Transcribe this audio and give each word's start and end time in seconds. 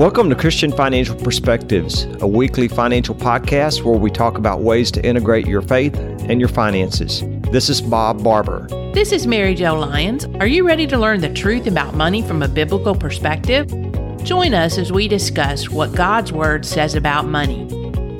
Welcome 0.00 0.30
to 0.30 0.34
Christian 0.34 0.72
Financial 0.72 1.14
Perspectives, 1.14 2.04
a 2.22 2.26
weekly 2.26 2.68
financial 2.68 3.14
podcast 3.14 3.82
where 3.82 3.98
we 3.98 4.10
talk 4.10 4.38
about 4.38 4.62
ways 4.62 4.90
to 4.92 5.04
integrate 5.04 5.46
your 5.46 5.60
faith 5.60 5.94
and 5.94 6.40
your 6.40 6.48
finances. 6.48 7.22
This 7.52 7.68
is 7.68 7.82
Bob 7.82 8.24
Barber. 8.24 8.66
This 8.94 9.12
is 9.12 9.26
Mary 9.26 9.54
Jo 9.54 9.78
Lyons. 9.78 10.24
Are 10.40 10.46
you 10.46 10.66
ready 10.66 10.86
to 10.86 10.96
learn 10.96 11.20
the 11.20 11.30
truth 11.34 11.66
about 11.66 11.94
money 11.94 12.22
from 12.22 12.42
a 12.42 12.48
biblical 12.48 12.94
perspective? 12.94 13.68
Join 14.24 14.54
us 14.54 14.78
as 14.78 14.90
we 14.90 15.06
discuss 15.06 15.68
what 15.68 15.94
God's 15.94 16.32
Word 16.32 16.64
says 16.64 16.94
about 16.94 17.26
money. 17.26 17.68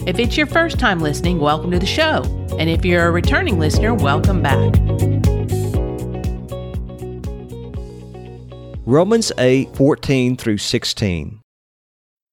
If 0.06 0.18
it's 0.18 0.36
your 0.36 0.48
first 0.48 0.78
time 0.78 1.00
listening, 1.00 1.40
welcome 1.40 1.70
to 1.70 1.78
the 1.78 1.86
show. 1.86 2.24
And 2.58 2.68
if 2.68 2.84
you're 2.84 3.06
a 3.06 3.10
returning 3.10 3.58
listener, 3.58 3.94
welcome 3.94 4.42
back. 4.42 4.74
Romans 8.84 9.32
8 9.38 9.74
14 9.74 10.36
through 10.36 10.58
16. 10.58 11.39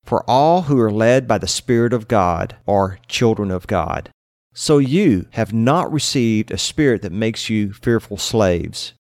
For 0.08 0.24
all 0.24 0.64
who 0.64 0.80
are 0.80 0.90
led 0.90 1.28
by 1.28 1.38
the 1.38 1.48
Spirit 1.48 1.92
of 1.92 2.08
God 2.08 2.56
are 2.66 2.98
children 3.10 3.52
of 3.52 3.68
God. 3.68 4.10
So 4.54 4.78
you 4.78 5.28
have 5.32 5.52
not 5.52 5.92
received 5.92 6.50
a 6.50 6.58
spirit 6.58 7.02
that 7.02 7.12
makes 7.12 7.50
you 7.50 7.74
fearful 7.74 8.16
slaves. 8.16 8.94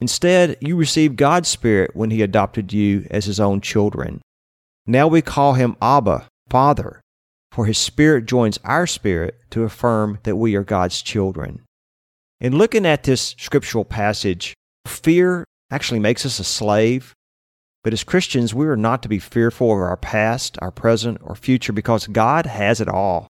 Instead, 0.00 0.56
you 0.60 0.76
received 0.76 1.16
God's 1.16 1.48
Spirit 1.48 1.96
when 1.96 2.12
He 2.12 2.22
adopted 2.22 2.72
you 2.72 3.08
as 3.10 3.24
His 3.24 3.40
own 3.40 3.60
children. 3.60 4.22
Now 4.86 5.08
we 5.08 5.20
call 5.20 5.54
Him 5.54 5.76
Abba, 5.82 6.28
Father, 6.48 7.00
for 7.50 7.66
His 7.66 7.78
Spirit 7.78 8.26
joins 8.26 8.60
our 8.62 8.86
spirit 8.86 9.40
to 9.50 9.64
affirm 9.64 10.20
that 10.22 10.36
we 10.36 10.54
are 10.54 10.62
God's 10.62 11.02
children. 11.02 11.62
In 12.40 12.56
looking 12.56 12.86
at 12.86 13.02
this 13.02 13.34
scriptural 13.36 13.84
passage, 13.84 14.54
fear 14.86 15.44
actually 15.72 16.00
makes 16.00 16.24
us 16.24 16.38
a 16.38 16.44
slave 16.44 17.14
but 17.82 17.92
as 17.92 18.04
Christians, 18.04 18.54
we 18.54 18.66
are 18.66 18.76
not 18.76 19.02
to 19.02 19.08
be 19.08 19.18
fearful 19.18 19.72
of 19.72 19.78
our 19.78 19.96
past, 19.96 20.56
our 20.62 20.70
present, 20.70 21.18
or 21.22 21.34
future 21.34 21.72
because 21.72 22.06
God 22.06 22.46
has 22.46 22.80
it 22.80 22.88
all. 22.88 23.26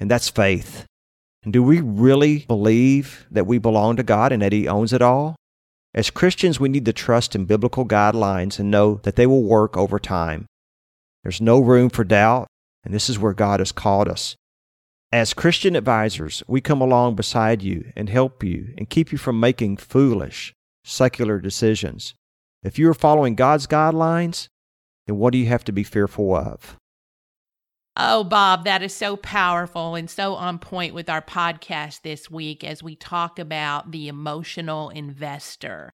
And 0.00 0.10
that's 0.10 0.30
faith. 0.30 0.86
And 1.44 1.52
do 1.52 1.62
we 1.62 1.80
really 1.80 2.40
believe 2.46 3.26
that 3.30 3.46
we 3.46 3.58
belong 3.58 3.96
to 3.96 4.02
God 4.02 4.32
and 4.32 4.40
that 4.42 4.52
He 4.52 4.66
owns 4.66 4.92
it 4.92 5.02
all? 5.02 5.36
As 5.94 6.08
Christians, 6.08 6.58
we 6.58 6.70
need 6.70 6.86
to 6.86 6.92
trust 6.92 7.34
in 7.34 7.44
biblical 7.44 7.84
guidelines 7.84 8.58
and 8.58 8.70
know 8.70 9.00
that 9.02 9.16
they 9.16 9.26
will 9.26 9.42
work 9.42 9.76
over 9.76 9.98
time. 9.98 10.46
There's 11.22 11.40
no 11.40 11.60
room 11.60 11.90
for 11.90 12.02
doubt, 12.02 12.46
and 12.82 12.94
this 12.94 13.10
is 13.10 13.18
where 13.18 13.34
God 13.34 13.60
has 13.60 13.72
called 13.72 14.08
us. 14.08 14.36
As 15.12 15.34
Christian 15.34 15.76
advisors, 15.76 16.42
we 16.48 16.62
come 16.62 16.80
along 16.80 17.16
beside 17.16 17.62
you 17.62 17.92
and 17.94 18.08
help 18.08 18.42
you 18.42 18.72
and 18.78 18.88
keep 18.88 19.12
you 19.12 19.18
from 19.18 19.38
making 19.38 19.76
foolish, 19.76 20.54
secular 20.84 21.38
decisions. 21.38 22.14
If 22.62 22.78
you 22.78 22.88
are 22.88 22.94
following 22.94 23.34
God's 23.34 23.66
guidelines, 23.66 24.46
then 25.06 25.16
what 25.16 25.32
do 25.32 25.38
you 25.38 25.46
have 25.46 25.64
to 25.64 25.72
be 25.72 25.82
fearful 25.82 26.34
of? 26.34 26.76
Oh, 27.96 28.22
Bob, 28.22 28.64
that 28.64 28.82
is 28.82 28.94
so 28.94 29.16
powerful 29.16 29.96
and 29.96 30.08
so 30.08 30.34
on 30.34 30.58
point 30.60 30.94
with 30.94 31.10
our 31.10 31.20
podcast 31.20 32.02
this 32.02 32.30
week 32.30 32.62
as 32.62 32.82
we 32.82 32.94
talk 32.94 33.38
about 33.38 33.90
the 33.90 34.06
emotional 34.06 34.90
investor. 34.90 35.90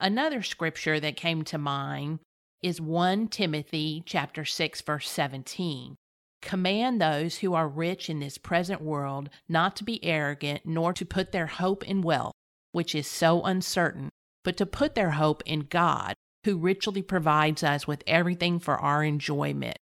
Another 0.00 0.42
scripture 0.42 0.98
that 0.98 1.16
came 1.16 1.44
to 1.44 1.56
mind 1.56 2.18
is 2.62 2.80
1 2.80 3.28
Timothy 3.28 4.02
chapter 4.04 4.44
6 4.44 4.82
verse 4.82 5.08
17. 5.08 5.94
Command 6.42 7.00
those 7.00 7.38
who 7.38 7.54
are 7.54 7.68
rich 7.68 8.10
in 8.10 8.18
this 8.18 8.38
present 8.38 8.80
world 8.80 9.30
not 9.48 9.76
to 9.76 9.84
be 9.84 10.04
arrogant 10.04 10.62
nor 10.64 10.92
to 10.92 11.06
put 11.06 11.30
their 11.30 11.46
hope 11.46 11.84
in 11.84 12.02
wealth, 12.02 12.34
which 12.72 12.94
is 12.94 13.06
so 13.06 13.42
uncertain, 13.42 14.10
but 14.48 14.56
to 14.56 14.64
put 14.64 14.94
their 14.94 15.10
hope 15.10 15.42
in 15.44 15.60
God, 15.60 16.14
who 16.44 16.56
richly 16.56 17.02
provides 17.02 17.62
us 17.62 17.86
with 17.86 18.02
everything 18.06 18.58
for 18.58 18.76
our 18.78 19.04
enjoyment. 19.04 19.76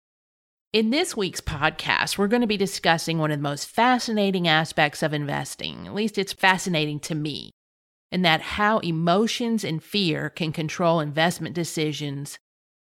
In 0.72 0.90
this 0.90 1.18
week's 1.18 1.42
podcast, 1.42 2.18
we're 2.18 2.30
going 2.30 2.44
to 2.44 2.48
be 2.48 2.56
discussing 2.56 3.18
one 3.18 3.30
of 3.30 3.40
the 3.40 3.44
most 3.44 3.68
fascinating 3.68 4.48
aspects 4.48 5.04
of 5.04 5.14
investing. 5.14 5.86
At 5.86 5.94
least 5.94 6.18
it's 6.18 6.32
fascinating 6.32 7.02
to 7.02 7.14
me. 7.14 7.52
And 8.10 8.24
that 8.24 8.40
how 8.40 8.80
emotions 8.80 9.66
and 9.66 9.84
fear 9.84 10.30
can 10.30 10.54
control 10.54 11.02
investment 11.02 11.56
decisions. 11.56 12.40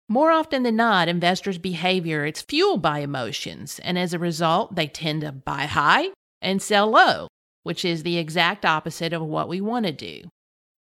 More 0.09 0.31
often 0.31 0.62
than 0.62 0.77
not, 0.77 1.09
investors' 1.09 1.59
behavior 1.59 2.25
it's 2.25 2.43
fueled 2.43 2.81
by 2.81 3.00
emotions, 3.00 3.81
and 3.83 3.98
as 3.98 4.15
a 4.15 4.21
result, 4.21 4.77
they 4.77 4.87
tend 4.87 5.22
to 5.22 5.33
buy 5.33 5.65
high 5.65 6.10
and 6.41 6.62
sell 6.62 6.88
low, 6.88 7.27
which 7.65 7.84
is 7.84 8.04
the 8.04 8.19
exact 8.19 8.65
opposite 8.65 9.12
of 9.12 9.22
what 9.22 9.48
we 9.48 9.60
want 9.60 9.84
to 9.87 9.91
do. 9.91 10.22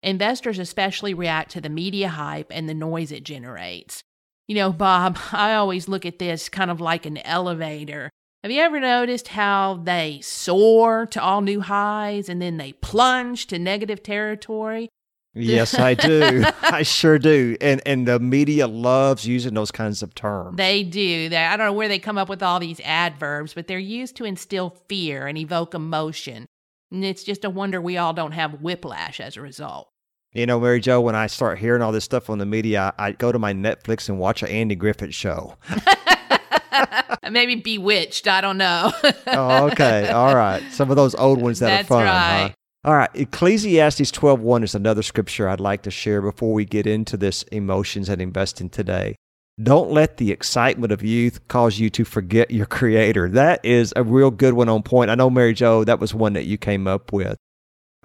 Investors 0.05 0.59
especially 0.59 1.15
react 1.15 1.49
to 1.51 1.61
the 1.61 1.67
media 1.67 2.09
hype 2.09 2.51
and 2.51 2.69
the 2.69 2.75
noise 2.75 3.11
it 3.11 3.23
generates. 3.23 4.03
You 4.47 4.53
know, 4.53 4.71
Bob, 4.71 5.17
I 5.31 5.55
always 5.55 5.87
look 5.87 6.05
at 6.05 6.19
this 6.19 6.47
kind 6.47 6.69
of 6.69 6.79
like 6.79 7.07
an 7.07 7.17
elevator. 7.17 8.11
Have 8.43 8.51
you 8.51 8.61
ever 8.61 8.79
noticed 8.79 9.29
how 9.29 9.81
they 9.83 10.19
soar 10.21 11.07
to 11.07 11.19
all 11.19 11.41
new 11.41 11.59
highs 11.61 12.29
and 12.29 12.39
then 12.39 12.57
they 12.57 12.73
plunge 12.73 13.47
to 13.47 13.57
negative 13.57 14.03
territory? 14.03 14.89
Yes, 15.33 15.73
I 15.73 15.95
do. 15.95 16.45
I 16.61 16.83
sure 16.83 17.17
do. 17.17 17.57
And 17.59 17.81
and 17.87 18.07
the 18.07 18.19
media 18.19 18.67
loves 18.67 19.25
using 19.25 19.55
those 19.55 19.71
kinds 19.71 20.03
of 20.03 20.13
terms. 20.13 20.57
They 20.57 20.83
do. 20.83 21.29
They, 21.29 21.37
I 21.37 21.57
don't 21.57 21.65
know 21.65 21.73
where 21.73 21.87
they 21.87 21.97
come 21.97 22.19
up 22.19 22.29
with 22.29 22.43
all 22.43 22.59
these 22.59 22.79
adverbs, 22.81 23.55
but 23.55 23.65
they're 23.67 23.79
used 23.79 24.15
to 24.17 24.25
instill 24.25 24.77
fear 24.87 25.25
and 25.25 25.35
evoke 25.35 25.73
emotion. 25.73 26.45
And 26.91 27.03
it's 27.03 27.23
just 27.23 27.43
a 27.43 27.49
wonder 27.49 27.81
we 27.81 27.97
all 27.97 28.13
don't 28.13 28.33
have 28.33 28.61
whiplash 28.61 29.19
as 29.19 29.35
a 29.35 29.41
result. 29.41 29.89
You 30.35 30.45
know, 30.45 30.59
Mary 30.59 30.81
Jo, 30.81 30.99
when 30.99 31.15
I 31.15 31.27
start 31.27 31.59
hearing 31.59 31.81
all 31.81 31.93
this 31.93 32.03
stuff 32.03 32.29
on 32.29 32.39
the 32.39 32.45
media, 32.45 32.93
I, 32.99 33.07
I 33.07 33.11
go 33.13 33.31
to 33.31 33.39
my 33.39 33.53
Netflix 33.53 34.09
and 34.09 34.19
watch 34.19 34.43
an 34.43 34.49
Andy 34.49 34.75
Griffith 34.75 35.15
show. 35.15 35.55
Maybe 37.31 37.55
Bewitched. 37.55 38.27
I 38.27 38.41
don't 38.41 38.57
know. 38.57 38.91
oh, 39.27 39.69
okay. 39.69 40.09
All 40.09 40.35
right. 40.35 40.61
Some 40.73 40.89
of 40.89 40.97
those 40.97 41.15
old 41.15 41.41
ones 41.41 41.59
that 41.59 41.67
That's 41.67 41.85
are 41.85 41.87
fun. 41.87 42.03
right. 42.03 42.53
Huh? 42.83 42.89
All 42.89 42.95
right. 42.95 43.09
Ecclesiastes 43.13 44.11
12.1 44.11 44.65
is 44.65 44.75
another 44.75 45.03
scripture 45.03 45.47
I'd 45.47 45.61
like 45.61 45.83
to 45.83 45.91
share 45.91 46.21
before 46.21 46.51
we 46.51 46.65
get 46.65 46.85
into 46.85 47.15
this 47.15 47.43
emotions 47.43 48.09
and 48.09 48.21
investing 48.21 48.69
today. 48.69 49.15
Don't 49.63 49.89
let 49.89 50.17
the 50.17 50.33
excitement 50.33 50.91
of 50.91 51.01
youth 51.01 51.47
cause 51.47 51.79
you 51.79 51.89
to 51.91 52.03
forget 52.03 52.51
your 52.51 52.65
creator. 52.65 53.29
That 53.29 53.63
is 53.63 53.93
a 53.95 54.03
real 54.03 54.31
good 54.31 54.53
one 54.53 54.67
on 54.67 54.83
point. 54.83 55.09
I 55.09 55.15
know, 55.15 55.29
Mary 55.29 55.53
Jo, 55.53 55.85
that 55.85 56.01
was 56.01 56.13
one 56.13 56.33
that 56.33 56.43
you 56.43 56.57
came 56.57 56.87
up 56.87 57.13
with. 57.13 57.37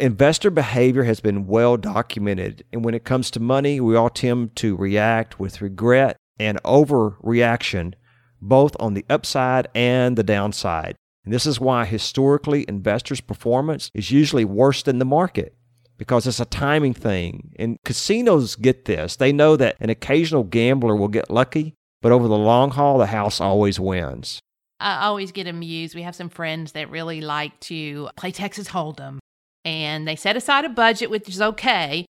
Investor 0.01 0.51
behavior 0.51 1.05
has 1.05 1.21
been 1.21 1.47
well 1.47 1.77
documented, 1.77 2.65
and 2.73 2.83
when 2.83 2.95
it 2.95 3.05
comes 3.05 3.31
to 3.31 3.39
money, 3.39 3.81
we 3.81 3.95
all 3.95 4.09
tend 4.09 4.57
to 4.57 4.75
react 4.75 5.39
with 5.39 5.61
regret 5.61 6.17
and 6.39 6.61
overreaction, 6.63 7.93
both 8.41 8.75
on 8.81 8.95
the 8.95 9.05
upside 9.11 9.69
and 9.75 10.17
the 10.17 10.23
downside. 10.23 10.97
And 11.23 11.35
this 11.35 11.45
is 11.45 11.61
why 11.61 11.85
historically 11.85 12.65
investors' 12.67 13.21
performance 13.21 13.91
is 13.93 14.11
usually 14.11 14.47
worse 14.47 14.83
than 14.83 15.01
the 15.01 15.05
market 15.05 15.55
because 15.99 16.27
it's 16.27 16.41
a 16.41 16.47
timing 16.47 16.95
thing. 16.95 17.53
And 17.59 17.77
casinos 17.85 18.57
get 18.57 18.87
this. 18.87 19.17
They 19.17 19.33
know 19.33 19.55
that 19.57 19.77
an 19.81 19.91
occasional 19.91 20.45
gambler 20.45 20.97
will 20.97 21.09
get 21.09 21.31
lucky, 21.31 21.75
but 22.01 22.11
over 22.11 22.27
the 22.27 22.39
long 22.39 22.71
haul, 22.71 22.97
the 22.97 23.07
house 23.07 23.39
always 23.39 23.79
wins. 23.79 24.41
I 24.81 25.05
always 25.05 25.31
get 25.31 25.47
amused. 25.47 25.95
We 25.95 26.03
have 26.03 26.17
some 26.17 26.31
friends 26.31 26.73
that 26.73 26.89
really 26.89 27.21
like 27.21 27.61
to 27.61 28.09
play 28.17 28.33
Texas 28.33 28.69
Hold'em 28.69 29.20
and 29.65 30.07
they 30.07 30.17
set 30.17 30.37
aside 30.37 30.65
a 30.65 30.69
budget, 30.69 31.11
which 31.11 31.29
is 31.29 31.41
okay. 31.41 32.07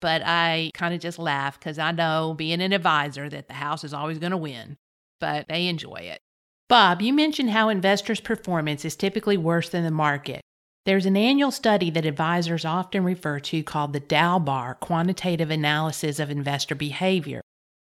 But 0.00 0.22
I 0.24 0.70
kind 0.74 0.94
of 0.94 1.00
just 1.00 1.18
laugh 1.18 1.58
because 1.58 1.78
I 1.78 1.90
know, 1.90 2.34
being 2.36 2.60
an 2.60 2.72
advisor, 2.72 3.28
that 3.28 3.48
the 3.48 3.54
house 3.54 3.84
is 3.84 3.92
always 3.92 4.18
going 4.18 4.30
to 4.30 4.36
win, 4.36 4.76
but 5.20 5.46
they 5.48 5.66
enjoy 5.66 6.00
it. 6.02 6.20
Bob, 6.68 7.02
you 7.02 7.12
mentioned 7.12 7.50
how 7.50 7.68
investors' 7.68 8.20
performance 8.20 8.84
is 8.84 8.94
typically 8.94 9.36
worse 9.36 9.70
than 9.70 9.84
the 9.84 9.90
market. 9.90 10.42
There's 10.84 11.06
an 11.06 11.16
annual 11.16 11.50
study 11.50 11.90
that 11.90 12.06
advisors 12.06 12.64
often 12.64 13.04
refer 13.04 13.40
to 13.40 13.62
called 13.62 13.92
the 13.92 14.00
Dalbar 14.00 14.78
Quantitative 14.80 15.50
Analysis 15.50 16.18
of 16.18 16.30
Investor 16.30 16.74
Behavior. 16.74 17.40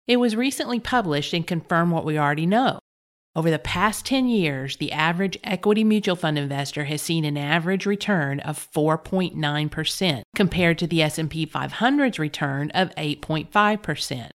It 0.07 0.17
was 0.17 0.35
recently 0.35 0.79
published 0.79 1.33
and 1.33 1.47
confirmed 1.47 1.91
what 1.91 2.05
we 2.05 2.19
already 2.19 2.45
know. 2.45 2.79
Over 3.33 3.49
the 3.49 3.59
past 3.59 4.05
10 4.07 4.27
years, 4.27 4.75
the 4.75 4.91
average 4.91 5.37
equity 5.43 5.85
mutual 5.85 6.17
fund 6.17 6.37
investor 6.37 6.83
has 6.85 7.01
seen 7.01 7.23
an 7.23 7.37
average 7.37 7.85
return 7.85 8.41
of 8.41 8.67
4.9% 8.73 10.23
compared 10.35 10.77
to 10.79 10.87
the 10.87 11.01
S&P 11.01 11.47
500's 11.47 12.19
return 12.19 12.71
of 12.71 12.93
8.5%. 12.95 14.29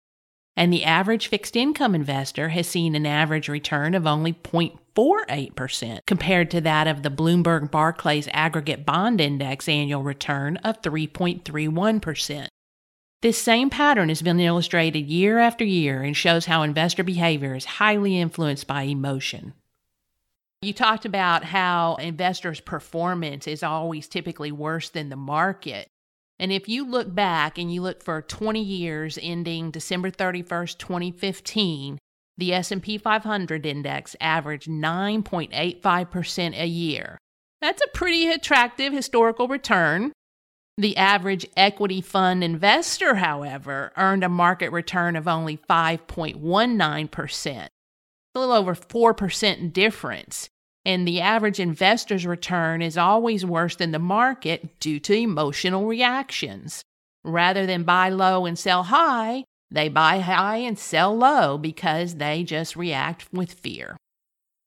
And 0.55 0.71
the 0.71 0.83
average 0.83 1.27
fixed 1.27 1.55
income 1.55 1.95
investor 1.95 2.49
has 2.49 2.67
seen 2.67 2.93
an 2.93 3.07
average 3.07 3.49
return 3.49 3.95
of 3.95 4.05
only 4.05 4.33
0.48% 4.33 5.99
compared 6.05 6.51
to 6.51 6.61
that 6.61 6.85
of 6.85 7.01
the 7.01 7.09
Bloomberg 7.09 7.71
Barclays 7.71 8.29
Aggregate 8.31 8.85
Bond 8.85 9.19
Index 9.19 9.67
annual 9.67 10.03
return 10.03 10.57
of 10.57 10.83
3.31%. 10.83 12.47
This 13.23 13.41
same 13.41 13.69
pattern 13.69 14.09
has 14.09 14.21
been 14.21 14.37
illustrated 14.37 15.07
year 15.07 15.39
after 15.39 15.63
year 15.63 16.03
and 16.03 16.15
shows 16.15 16.45
how 16.45 16.61
investor 16.61 17.05
behavior 17.05 17.55
is 17.55 17.63
highly 17.63 18.19
influenced 18.19 18.67
by 18.67 18.81
emotion. 18.81 19.53
You 20.61 20.73
talked 20.73 21.05
about 21.05 21.45
how 21.45 21.95
investors' 22.01 22.59
performance 22.59 23.47
is 23.47 23.63
always 23.63 24.09
typically 24.09 24.51
worse 24.51 24.89
than 24.89 25.07
the 25.07 25.15
market. 25.15 25.87
And 26.37 26.51
if 26.51 26.67
you 26.67 26.85
look 26.85 27.15
back 27.15 27.57
and 27.57 27.73
you 27.73 27.81
look 27.81 28.03
for 28.03 28.21
20 28.21 28.61
years 28.61 29.17
ending 29.21 29.71
December 29.71 30.11
31st, 30.11 30.77
2015, 30.77 31.99
the 32.37 32.53
S&P 32.53 32.97
500 32.97 33.65
index 33.65 34.17
averaged 34.19 34.67
9.85% 34.67 36.59
a 36.59 36.67
year. 36.67 37.17
That's 37.61 37.81
a 37.81 37.97
pretty 37.97 38.27
attractive 38.27 38.91
historical 38.91 39.47
return. 39.47 40.11
The 40.77 40.97
average 40.97 41.45
equity 41.55 42.01
fund 42.01 42.43
investor, 42.43 43.15
however, 43.15 43.91
earned 43.95 44.23
a 44.23 44.29
market 44.29 44.71
return 44.71 45.15
of 45.15 45.27
only 45.27 45.57
5.19%, 45.57 47.67
a 48.35 48.39
little 48.39 48.55
over 48.55 48.73
4% 48.73 49.73
difference. 49.73 50.49
And 50.85 51.07
the 51.07 51.21
average 51.21 51.59
investor's 51.59 52.25
return 52.25 52.81
is 52.81 52.97
always 52.97 53.45
worse 53.45 53.75
than 53.75 53.91
the 53.91 53.99
market 53.99 54.79
due 54.79 54.99
to 55.01 55.13
emotional 55.13 55.85
reactions. 55.85 56.81
Rather 57.23 57.67
than 57.67 57.83
buy 57.83 58.09
low 58.09 58.45
and 58.45 58.57
sell 58.57 58.83
high, 58.83 59.43
they 59.69 59.89
buy 59.89 60.19
high 60.19 60.57
and 60.57 60.77
sell 60.77 61.15
low 61.15 61.57
because 61.57 62.15
they 62.15 62.43
just 62.43 62.75
react 62.75 63.27
with 63.31 63.53
fear. 63.53 63.95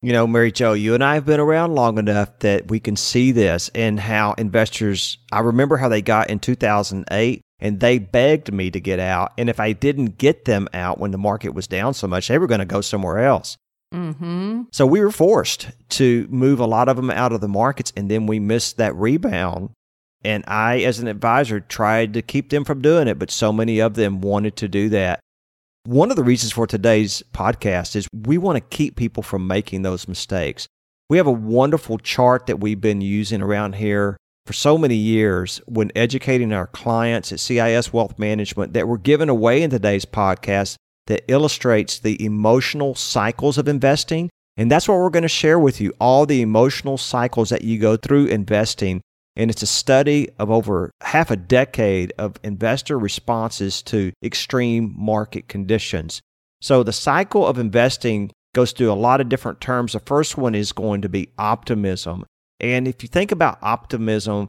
You 0.06 0.12
know, 0.12 0.28
Mary 0.28 0.52
Jo, 0.52 0.72
you 0.72 0.94
and 0.94 1.02
I 1.02 1.14
have 1.14 1.26
been 1.26 1.40
around 1.40 1.74
long 1.74 1.98
enough 1.98 2.38
that 2.38 2.70
we 2.70 2.78
can 2.78 2.94
see 2.94 3.32
this 3.32 3.72
and 3.74 3.98
how 3.98 4.34
investors, 4.34 5.18
I 5.32 5.40
remember 5.40 5.78
how 5.78 5.88
they 5.88 6.00
got 6.00 6.30
in 6.30 6.38
2008 6.38 7.42
and 7.58 7.80
they 7.80 7.98
begged 7.98 8.52
me 8.52 8.70
to 8.70 8.78
get 8.78 9.00
out. 9.00 9.32
And 9.36 9.50
if 9.50 9.58
I 9.58 9.72
didn't 9.72 10.16
get 10.16 10.44
them 10.44 10.68
out 10.72 11.00
when 11.00 11.10
the 11.10 11.18
market 11.18 11.54
was 11.54 11.66
down 11.66 11.92
so 11.92 12.06
much, 12.06 12.28
they 12.28 12.38
were 12.38 12.46
going 12.46 12.60
to 12.60 12.64
go 12.64 12.82
somewhere 12.82 13.18
else. 13.18 13.56
Mm-hmm. 13.92 14.62
So 14.70 14.86
we 14.86 15.00
were 15.00 15.10
forced 15.10 15.72
to 15.88 16.28
move 16.30 16.60
a 16.60 16.66
lot 16.66 16.88
of 16.88 16.94
them 16.94 17.10
out 17.10 17.32
of 17.32 17.40
the 17.40 17.48
markets 17.48 17.92
and 17.96 18.08
then 18.08 18.28
we 18.28 18.38
missed 18.38 18.76
that 18.76 18.94
rebound. 18.94 19.70
And 20.22 20.44
I, 20.46 20.82
as 20.82 21.00
an 21.00 21.08
advisor, 21.08 21.58
tried 21.58 22.14
to 22.14 22.22
keep 22.22 22.50
them 22.50 22.62
from 22.62 22.80
doing 22.80 23.08
it, 23.08 23.18
but 23.18 23.32
so 23.32 23.52
many 23.52 23.80
of 23.80 23.94
them 23.94 24.20
wanted 24.20 24.54
to 24.58 24.68
do 24.68 24.88
that. 24.90 25.18
One 25.86 26.10
of 26.10 26.16
the 26.16 26.24
reasons 26.24 26.52
for 26.52 26.66
today's 26.66 27.22
podcast 27.32 27.94
is 27.94 28.08
we 28.12 28.38
want 28.38 28.56
to 28.56 28.76
keep 28.76 28.96
people 28.96 29.22
from 29.22 29.46
making 29.46 29.82
those 29.82 30.08
mistakes. 30.08 30.66
We 31.08 31.16
have 31.16 31.28
a 31.28 31.32
wonderful 31.32 31.98
chart 31.98 32.46
that 32.46 32.58
we've 32.58 32.80
been 32.80 33.00
using 33.00 33.40
around 33.40 33.76
here 33.76 34.16
for 34.46 34.52
so 34.52 34.76
many 34.76 34.96
years 34.96 35.60
when 35.66 35.92
educating 35.94 36.52
our 36.52 36.66
clients 36.66 37.30
at 37.30 37.38
CIS 37.38 37.92
Wealth 37.92 38.18
Management 38.18 38.72
that 38.72 38.88
we're 38.88 38.96
giving 38.96 39.28
away 39.28 39.62
in 39.62 39.70
today's 39.70 40.04
podcast 40.04 40.74
that 41.06 41.22
illustrates 41.28 42.00
the 42.00 42.20
emotional 42.24 42.96
cycles 42.96 43.56
of 43.56 43.68
investing. 43.68 44.28
And 44.56 44.68
that's 44.68 44.88
what 44.88 44.98
we're 44.98 45.08
going 45.10 45.22
to 45.22 45.28
share 45.28 45.60
with 45.60 45.80
you 45.80 45.92
all 46.00 46.26
the 46.26 46.42
emotional 46.42 46.98
cycles 46.98 47.50
that 47.50 47.62
you 47.62 47.78
go 47.78 47.96
through 47.96 48.26
investing 48.26 49.02
and 49.36 49.50
it's 49.50 49.62
a 49.62 49.66
study 49.66 50.28
of 50.38 50.50
over 50.50 50.90
half 51.02 51.30
a 51.30 51.36
decade 51.36 52.12
of 52.18 52.36
investor 52.42 52.98
responses 52.98 53.82
to 53.82 54.12
extreme 54.22 54.94
market 54.96 55.48
conditions. 55.48 56.22
So 56.60 56.82
the 56.82 56.92
cycle 56.92 57.46
of 57.46 57.58
investing 57.58 58.32
goes 58.54 58.72
through 58.72 58.90
a 58.90 58.94
lot 58.94 59.20
of 59.20 59.28
different 59.28 59.60
terms. 59.60 59.92
The 59.92 60.00
first 60.00 60.38
one 60.38 60.54
is 60.54 60.72
going 60.72 61.02
to 61.02 61.08
be 61.08 61.28
optimism. 61.38 62.24
And 62.58 62.88
if 62.88 63.02
you 63.02 63.08
think 63.08 63.30
about 63.30 63.58
optimism, 63.60 64.48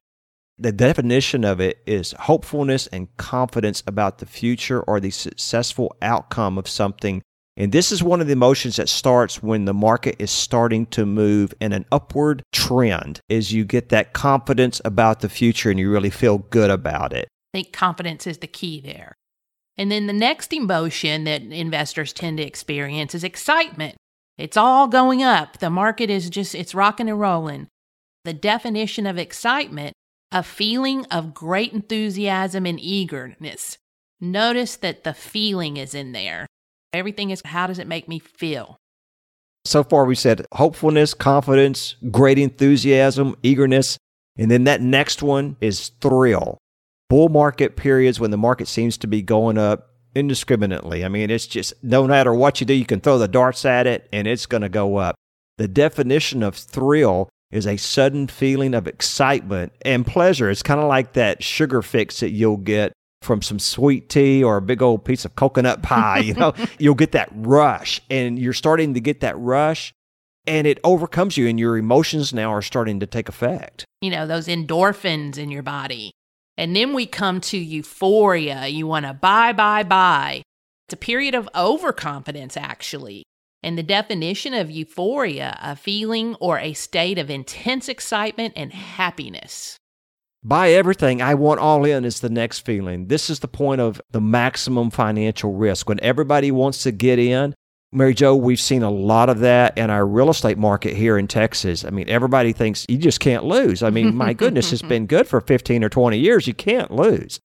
the 0.58 0.72
definition 0.72 1.44
of 1.44 1.60
it 1.60 1.80
is 1.86 2.14
hopefulness 2.14 2.88
and 2.88 3.16
confidence 3.18 3.84
about 3.86 4.20
the 4.20 4.26
future 4.26 4.82
or 4.82 5.00
the 5.00 5.12
successful 5.12 5.96
outcome 6.02 6.58
of 6.58 6.68
something 6.68 7.22
and 7.58 7.72
this 7.72 7.92
is 7.92 8.04
one 8.04 8.22
of 8.22 8.28
the 8.28 8.34
emotions 8.34 8.76
that 8.76 8.88
starts 8.88 9.42
when 9.42 9.66
the 9.66 9.74
market 9.74 10.16
is 10.20 10.30
starting 10.30 10.86
to 10.88 11.08
move 11.08 11.56
in 11.60 11.74
an 11.74 11.86
upward 11.92 12.44
trend 12.54 13.20
as 13.32 13.52
you 13.52 13.66
get 13.66 13.90
that 13.90 14.14
confidence 14.14 14.80
about 14.86 15.22
the 15.22 15.30
future 15.30 15.72
and 15.72 15.80
you 15.80 15.92
really 15.92 16.12
feel 16.12 16.38
good 16.38 16.70
about 16.70 17.14
it. 17.14 17.28
I 17.54 17.58
think 17.58 17.74
confidence 17.74 18.28
is 18.28 18.38
the 18.38 18.48
key 18.48 18.80
there. 18.80 19.16
And 19.76 19.92
then 19.92 20.06
the 20.06 20.14
next 20.14 20.54
emotion 20.54 21.24
that 21.24 21.42
investors 21.42 22.14
tend 22.14 22.38
to 22.38 22.44
experience 22.44 23.16
is 23.16 23.24
excitement. 23.24 23.96
It's 24.38 24.58
all 24.58 24.88
going 24.88 25.24
up. 25.24 25.58
The 25.58 25.72
market 25.72 26.12
is 26.12 26.30
just, 26.30 26.54
it's 26.54 26.76
rocking 26.76 27.10
and 27.10 27.20
rolling. 27.20 27.68
The 28.24 28.34
definition 28.34 29.08
of 29.08 29.18
excitement, 29.18 29.94
a 30.32 30.44
feeling 30.44 31.06
of 31.06 31.34
great 31.34 31.74
enthusiasm 31.74 32.68
and 32.68 32.80
eagerness. 32.80 33.78
Notice 34.20 34.76
that 34.78 35.04
the 35.04 35.14
feeling 35.14 35.78
is 35.78 35.96
in 35.96 36.12
there. 36.12 36.46
Everything 36.94 37.30
is 37.30 37.42
how 37.46 37.68
does 37.68 37.80
it 37.80 37.88
make 37.88 38.08
me 38.08 38.20
feel? 38.20 38.78
So 39.66 39.84
far, 39.84 40.06
we 40.06 40.16
said 40.16 40.46
hopefulness, 40.54 41.14
confidence, 41.14 41.96
great 42.10 42.40
enthusiasm, 42.40 43.36
eagerness. 43.44 43.98
And 44.38 44.50
then 44.50 44.64
that 44.66 44.82
next 44.82 45.22
one 45.22 45.58
is 45.60 45.90
thrill. 46.02 46.58
Bull 47.10 47.30
market 47.30 47.76
periods 47.76 48.20
when 48.20 48.32
the 48.32 48.38
market 48.38 48.68
seems 48.68 48.98
to 49.00 49.08
be 49.08 49.22
going 49.22 49.58
up 49.58 49.90
indiscriminately. 50.16 51.04
I 51.04 51.10
mean, 51.10 51.30
it's 51.30 51.48
just 51.48 51.74
no 51.84 52.08
matter 52.08 52.34
what 52.34 52.60
you 52.60 52.66
do, 52.66 52.74
you 52.74 52.86
can 52.86 53.02
throw 53.02 53.18
the 53.18 53.28
darts 53.28 53.66
at 53.66 53.88
it 53.88 54.08
and 54.12 54.28
it's 54.28 54.46
going 54.46 54.62
to 54.62 54.70
go 54.70 54.98
up. 54.98 55.16
The 55.58 55.68
definition 55.68 56.44
of 56.44 56.56
thrill 56.56 57.30
is 57.52 57.66
a 57.66 57.78
sudden 57.78 58.28
feeling 58.28 58.74
of 58.74 58.88
excitement 58.88 59.74
and 59.84 60.06
pleasure. 60.06 60.50
It's 60.50 60.64
kind 60.64 60.80
of 60.80 60.88
like 60.88 61.14
that 61.14 61.44
sugar 61.44 61.82
fix 61.82 62.20
that 62.20 62.32
you'll 62.32 62.58
get 62.58 62.94
from 63.22 63.42
some 63.42 63.60
sweet 63.60 64.10
tea 64.10 64.44
or 64.44 64.58
a 64.58 64.62
big 64.62 64.82
old 64.82 65.04
piece 65.04 65.26
of 65.26 65.36
coconut 65.36 65.82
pie, 65.82 66.20
you 66.20 66.34
know, 66.34 66.54
you'll 66.80 66.96
get 66.96 67.12
that 67.14 67.30
rush 67.34 68.02
and 68.10 68.40
you're 68.40 68.54
starting 68.54 68.94
to 68.94 69.00
get 69.00 69.22
that 69.22 69.38
rush 69.38 69.94
and 70.48 70.66
it 70.66 70.80
overcomes 70.84 71.38
you 71.38 71.48
and 71.48 71.60
your 71.60 71.78
emotions 71.78 72.34
now 72.34 72.52
are 72.52 72.62
starting 72.62 73.00
to 73.02 73.06
take 73.06 73.28
effect. 73.28 73.86
You 74.02 74.10
know, 74.10 74.26
those 74.26 74.48
endorphins 74.48 75.38
in 75.38 75.52
your 75.52 75.64
body. 75.64 76.12
And 76.58 76.76
then 76.76 76.94
we 76.94 77.06
come 77.06 77.42
to 77.42 77.58
euphoria. 77.58 78.68
You 78.68 78.88
want 78.88 79.06
to 79.06 79.14
buy, 79.14 79.54
buy, 79.54 79.84
buy. 79.84 80.42
It's 80.88 80.94
a 80.94 80.98
period 80.98 81.36
of 81.36 81.50
overconfidence, 81.54 82.58
actually. 82.58 83.24
And 83.62 83.78
the 83.78 83.84
definition 83.84 84.54
of 84.54 84.72
euphoria, 84.72 85.60
a 85.62 85.76
feeling 85.76 86.36
or 86.36 86.58
a 86.58 86.74
state 86.74 87.18
of 87.18 87.30
intense 87.30 87.90
excitement 87.90 88.54
and 88.56 88.72
happiness. 88.72 89.78
Buy 90.44 90.72
everything. 90.72 91.22
I 91.22 91.34
want 91.34 91.60
all 91.60 91.84
in 91.84 92.06
is 92.06 92.20
the 92.20 92.30
next 92.30 92.60
feeling. 92.60 93.08
This 93.08 93.30
is 93.30 93.40
the 93.40 93.48
point 93.48 93.82
of 93.82 94.02
the 94.12 94.22
maximum 94.22 94.92
financial 94.92 95.54
risk. 95.54 95.90
When 95.90 96.00
everybody 96.02 96.52
wants 96.52 96.84
to 96.84 96.92
get 96.92 97.20
in, 97.20 97.54
Mary 97.92 98.14
Jo, 98.14 98.36
we've 98.36 98.60
seen 98.60 98.84
a 98.84 98.92
lot 98.92 99.30
of 99.30 99.40
that 99.40 99.78
in 99.78 99.90
our 99.90 100.06
real 100.06 100.30
estate 100.30 100.58
market 100.58 100.96
here 100.96 101.18
in 101.18 101.28
Texas. 101.28 101.86
I 101.86 101.90
mean, 101.90 102.10
everybody 102.10 102.52
thinks 102.54 102.86
you 102.90 102.98
just 102.98 103.20
can't 103.20 103.46
lose. 103.46 103.82
I 103.82 103.90
mean, 103.90 104.16
my 104.16 104.34
goodness, 104.34 104.74
it's 104.74 104.82
been 104.84 105.06
good 105.06 105.28
for 105.28 105.40
15 105.42 105.84
or 105.84 105.90
20 105.90 106.18
years. 106.18 106.48
You 106.48 106.54
can't 106.54 106.92
lose. 106.92 107.40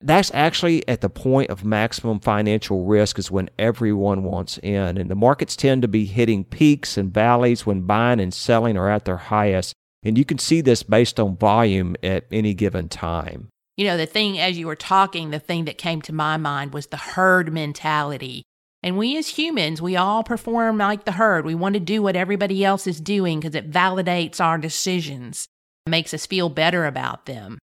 That's 0.00 0.30
actually 0.32 0.86
at 0.88 1.00
the 1.00 1.08
point 1.08 1.50
of 1.50 1.64
maximum 1.64 2.20
financial 2.20 2.84
risk 2.84 3.18
is 3.18 3.30
when 3.30 3.50
everyone 3.58 4.22
wants 4.22 4.58
in. 4.58 4.98
And 4.98 5.10
the 5.10 5.16
markets 5.16 5.56
tend 5.56 5.82
to 5.82 5.88
be 5.88 6.04
hitting 6.04 6.44
peaks 6.44 6.96
and 6.96 7.12
valleys 7.12 7.66
when 7.66 7.82
buying 7.82 8.20
and 8.20 8.32
selling 8.32 8.76
are 8.76 8.90
at 8.90 9.04
their 9.04 9.16
highest. 9.16 9.74
And 10.08 10.16
you 10.16 10.24
can 10.24 10.38
see 10.38 10.60
this 10.60 10.82
based 10.82 11.20
on 11.20 11.36
volume 11.36 11.94
at 12.02 12.24
any 12.32 12.54
given 12.54 12.88
time. 12.88 13.48
You 13.76 13.86
know, 13.86 13.96
the 13.96 14.06
thing 14.06 14.38
as 14.40 14.58
you 14.58 14.66
were 14.66 14.74
talking, 14.74 15.30
the 15.30 15.38
thing 15.38 15.66
that 15.66 15.78
came 15.78 16.02
to 16.02 16.12
my 16.12 16.36
mind 16.36 16.72
was 16.72 16.86
the 16.86 16.96
herd 16.96 17.52
mentality. 17.52 18.42
And 18.82 18.96
we 18.96 19.16
as 19.18 19.28
humans, 19.28 19.82
we 19.82 19.96
all 19.96 20.24
perform 20.24 20.78
like 20.78 21.04
the 21.04 21.12
herd. 21.12 21.44
We 21.44 21.54
want 21.54 21.74
to 21.74 21.80
do 21.80 22.02
what 22.02 22.16
everybody 22.16 22.64
else 22.64 22.86
is 22.86 23.00
doing 23.00 23.38
because 23.38 23.54
it 23.54 23.70
validates 23.70 24.40
our 24.40 24.58
decisions, 24.58 25.46
it 25.86 25.90
makes 25.90 26.14
us 26.14 26.26
feel 26.26 26.48
better 26.48 26.86
about 26.86 27.26
them. 27.26 27.58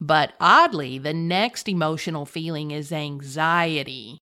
But 0.00 0.34
oddly, 0.38 0.98
the 0.98 1.14
next 1.14 1.68
emotional 1.68 2.26
feeling 2.26 2.70
is 2.70 2.92
anxiety. 2.92 4.18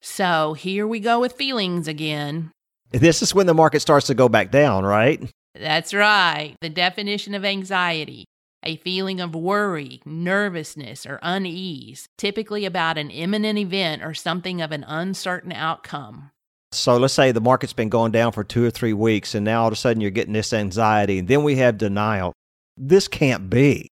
So 0.00 0.54
here 0.54 0.86
we 0.86 1.00
go 1.00 1.18
with 1.20 1.32
feelings 1.32 1.88
again. 1.88 2.52
This 2.92 3.20
is 3.20 3.34
when 3.34 3.46
the 3.46 3.54
market 3.54 3.80
starts 3.80 4.06
to 4.06 4.14
go 4.14 4.28
back 4.28 4.50
down, 4.50 4.84
right? 4.84 5.30
That's 5.58 5.92
right. 5.92 6.54
The 6.60 6.70
definition 6.70 7.34
of 7.34 7.44
anxiety 7.44 8.24
a 8.64 8.76
feeling 8.76 9.20
of 9.20 9.34
worry, 9.34 10.00
nervousness, 10.04 11.06
or 11.06 11.18
unease, 11.22 12.08
typically 12.16 12.64
about 12.64 12.98
an 12.98 13.10
imminent 13.10 13.58
event 13.58 14.02
or 14.02 14.14
something 14.14 14.60
of 14.60 14.72
an 14.72 14.84
uncertain 14.86 15.52
outcome. 15.52 16.30
So 16.72 16.96
let's 16.96 17.14
say 17.14 17.32
the 17.32 17.40
market's 17.40 17.72
been 17.72 17.88
going 17.88 18.12
down 18.12 18.32
for 18.32 18.44
two 18.44 18.64
or 18.64 18.70
three 18.70 18.92
weeks, 18.92 19.34
and 19.34 19.44
now 19.44 19.62
all 19.62 19.68
of 19.68 19.72
a 19.72 19.76
sudden 19.76 20.00
you're 20.00 20.10
getting 20.10 20.34
this 20.34 20.52
anxiety, 20.52 21.18
and 21.18 21.28
then 21.28 21.42
we 21.42 21.56
have 21.56 21.78
denial. 21.78 22.32
This 22.76 23.08
can't 23.08 23.48
be. 23.48 23.88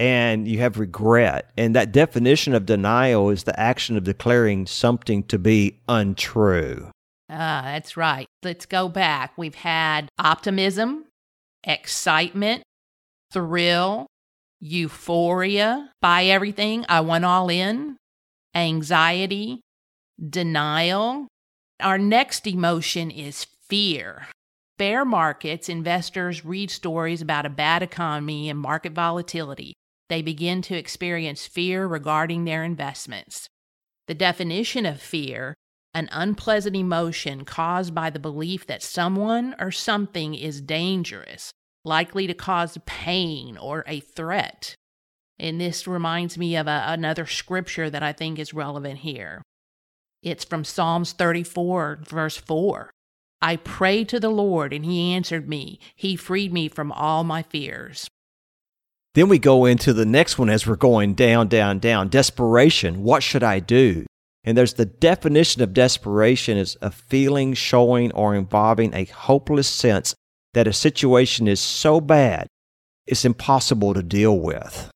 And 0.00 0.46
you 0.46 0.60
have 0.60 0.78
regret. 0.78 1.50
And 1.58 1.74
that 1.74 1.90
definition 1.90 2.54
of 2.54 2.66
denial 2.66 3.30
is 3.30 3.42
the 3.42 3.58
action 3.58 3.96
of 3.96 4.04
declaring 4.04 4.66
something 4.66 5.24
to 5.24 5.38
be 5.38 5.80
untrue. 5.88 6.90
Ah, 7.30 7.62
that's 7.64 7.96
right. 7.96 8.26
Let's 8.42 8.66
go 8.66 8.88
back. 8.88 9.32
We've 9.36 9.54
had 9.54 10.08
optimism, 10.18 11.04
excitement, 11.62 12.62
thrill, 13.32 14.06
euphoria, 14.60 15.92
buy 16.00 16.24
everything, 16.24 16.84
I 16.88 17.00
want 17.00 17.24
all 17.24 17.48
in, 17.50 17.96
anxiety, 18.54 19.60
denial. 20.18 21.28
Our 21.80 21.98
next 21.98 22.46
emotion 22.46 23.10
is 23.10 23.46
fear. 23.68 24.26
Bear 24.78 25.04
markets, 25.04 25.68
investors 25.68 26.44
read 26.44 26.70
stories 26.70 27.20
about 27.20 27.46
a 27.46 27.50
bad 27.50 27.82
economy 27.82 28.48
and 28.48 28.58
market 28.58 28.92
volatility. 28.92 29.74
They 30.08 30.22
begin 30.22 30.62
to 30.62 30.76
experience 30.76 31.46
fear 31.46 31.86
regarding 31.86 32.44
their 32.44 32.64
investments. 32.64 33.48
The 34.06 34.14
definition 34.14 34.86
of 34.86 35.00
fear 35.02 35.54
an 35.94 36.08
unpleasant 36.12 36.76
emotion 36.76 37.44
caused 37.44 37.94
by 37.94 38.10
the 38.10 38.18
belief 38.18 38.66
that 38.66 38.82
someone 38.82 39.54
or 39.58 39.70
something 39.70 40.34
is 40.34 40.60
dangerous, 40.60 41.52
likely 41.84 42.26
to 42.26 42.34
cause 42.34 42.78
pain 42.86 43.56
or 43.56 43.84
a 43.86 44.00
threat. 44.00 44.74
And 45.38 45.60
this 45.60 45.86
reminds 45.86 46.36
me 46.36 46.56
of 46.56 46.66
a, 46.66 46.84
another 46.88 47.26
scripture 47.26 47.88
that 47.90 48.02
I 48.02 48.12
think 48.12 48.38
is 48.38 48.52
relevant 48.52 49.00
here. 49.00 49.42
It's 50.22 50.44
from 50.44 50.64
Psalms 50.64 51.12
34, 51.12 52.00
verse 52.02 52.36
4. 52.36 52.90
I 53.40 53.56
prayed 53.56 54.08
to 54.08 54.18
the 54.18 54.30
Lord, 54.30 54.72
and 54.72 54.84
he 54.84 55.12
answered 55.12 55.48
me. 55.48 55.78
He 55.94 56.16
freed 56.16 56.52
me 56.52 56.68
from 56.68 56.90
all 56.90 57.22
my 57.22 57.42
fears. 57.42 58.08
Then 59.14 59.28
we 59.28 59.38
go 59.38 59.64
into 59.64 59.92
the 59.92 60.06
next 60.06 60.38
one 60.38 60.50
as 60.50 60.66
we're 60.66 60.76
going 60.76 61.14
down, 61.14 61.48
down, 61.48 61.78
down. 61.78 62.08
Desperation. 62.08 63.04
What 63.04 63.22
should 63.22 63.44
I 63.44 63.60
do? 63.60 64.06
And 64.48 64.56
there's 64.56 64.72
the 64.72 64.86
definition 64.86 65.60
of 65.60 65.74
desperation 65.74 66.56
is 66.56 66.78
a 66.80 66.90
feeling 66.90 67.52
showing 67.52 68.10
or 68.12 68.34
involving 68.34 68.94
a 68.94 69.04
hopeless 69.04 69.68
sense 69.68 70.14
that 70.54 70.66
a 70.66 70.72
situation 70.72 71.46
is 71.46 71.60
so 71.60 72.00
bad 72.00 72.46
it's 73.06 73.26
impossible 73.26 73.92
to 73.92 74.02
deal 74.02 74.40
with. 74.40 74.90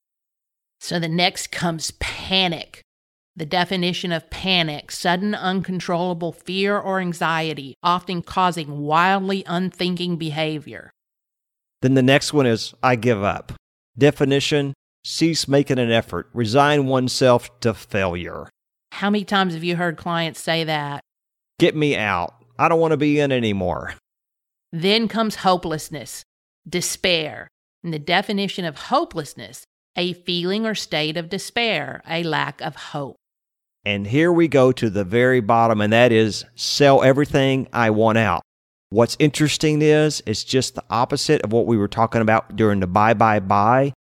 So 0.81 0.99
the 0.99 1.07
next 1.07 1.53
comes 1.53 1.91
panic. 2.01 2.81
The 3.37 3.45
definition 3.45 4.11
of 4.11 4.31
panic 4.31 4.91
sudden, 4.91 5.35
uncontrollable 5.35 6.33
fear 6.33 6.79
or 6.79 6.99
anxiety, 6.99 7.75
often 7.83 8.23
causing 8.23 8.81
wildly 8.81 9.45
unthinking 9.47 10.17
behavior. 10.17 10.91
Then 11.83 11.93
the 11.93 12.03
next 12.03 12.33
one 12.33 12.47
is 12.47 12.73
I 12.83 12.97
give 12.97 13.23
up. 13.23 13.53
Definition 13.99 14.73
cease 15.05 15.47
making 15.47 15.79
an 15.79 15.93
effort, 15.93 16.31
resign 16.33 16.87
oneself 16.87 17.61
to 17.61 17.75
failure. 17.75 18.49
How 18.93 19.09
many 19.09 19.25
times 19.25 19.55
have 19.55 19.65
you 19.65 19.77
heard 19.77 19.97
clients 19.97 20.39
say 20.39 20.65
that? 20.65 21.01
Get 21.59 21.75
me 21.75 21.97
out. 21.97 22.35
I 22.59 22.69
don't 22.69 22.79
want 22.79 22.93
to 22.93 22.99
be 22.99 23.19
in 23.19 23.33
anymore. 23.33 23.95
Then 24.71 25.09
comes 25.09 25.37
hopelessness, 25.37 26.25
despair. 26.69 27.49
And 27.83 27.93
the 27.93 27.99
definition 27.99 28.67
of 28.67 28.77
hopelessness 28.77 29.65
a 29.97 30.13
feeling 30.13 30.67
or 30.67 30.75
state 30.75 31.17
of 31.17 31.31
despair, 31.31 32.03
a 32.07 32.23
lack 32.23 32.61
of 32.61 32.77
hope. 32.77 33.17
And 33.85 34.07
here 34.07 34.31
we 34.31 34.47
go 34.47 34.73
to 34.73 34.91
the 34.91 35.05
very 35.05 35.41
bottom, 35.41 35.81
and 35.81 35.93
that 35.93 36.13
is 36.13 36.45
sell 36.55 37.03
everything 37.03 37.69
I 37.73 37.91
want 37.91 38.19
out. 38.19 38.43
What's 38.91 39.17
interesting 39.19 39.81
is 39.81 40.23
it's 40.27 40.45
just 40.45 40.75
the 40.75 40.85
opposite 40.91 41.41
of 41.43 41.53
what 41.53 41.67
we 41.67 41.79
were 41.79 41.89
talking 41.89 42.21
about 42.21 42.57
during 42.57 42.81
the 42.81 42.87
buy, 42.87 43.15
buy, 43.15 43.41
buy, 43.41 43.95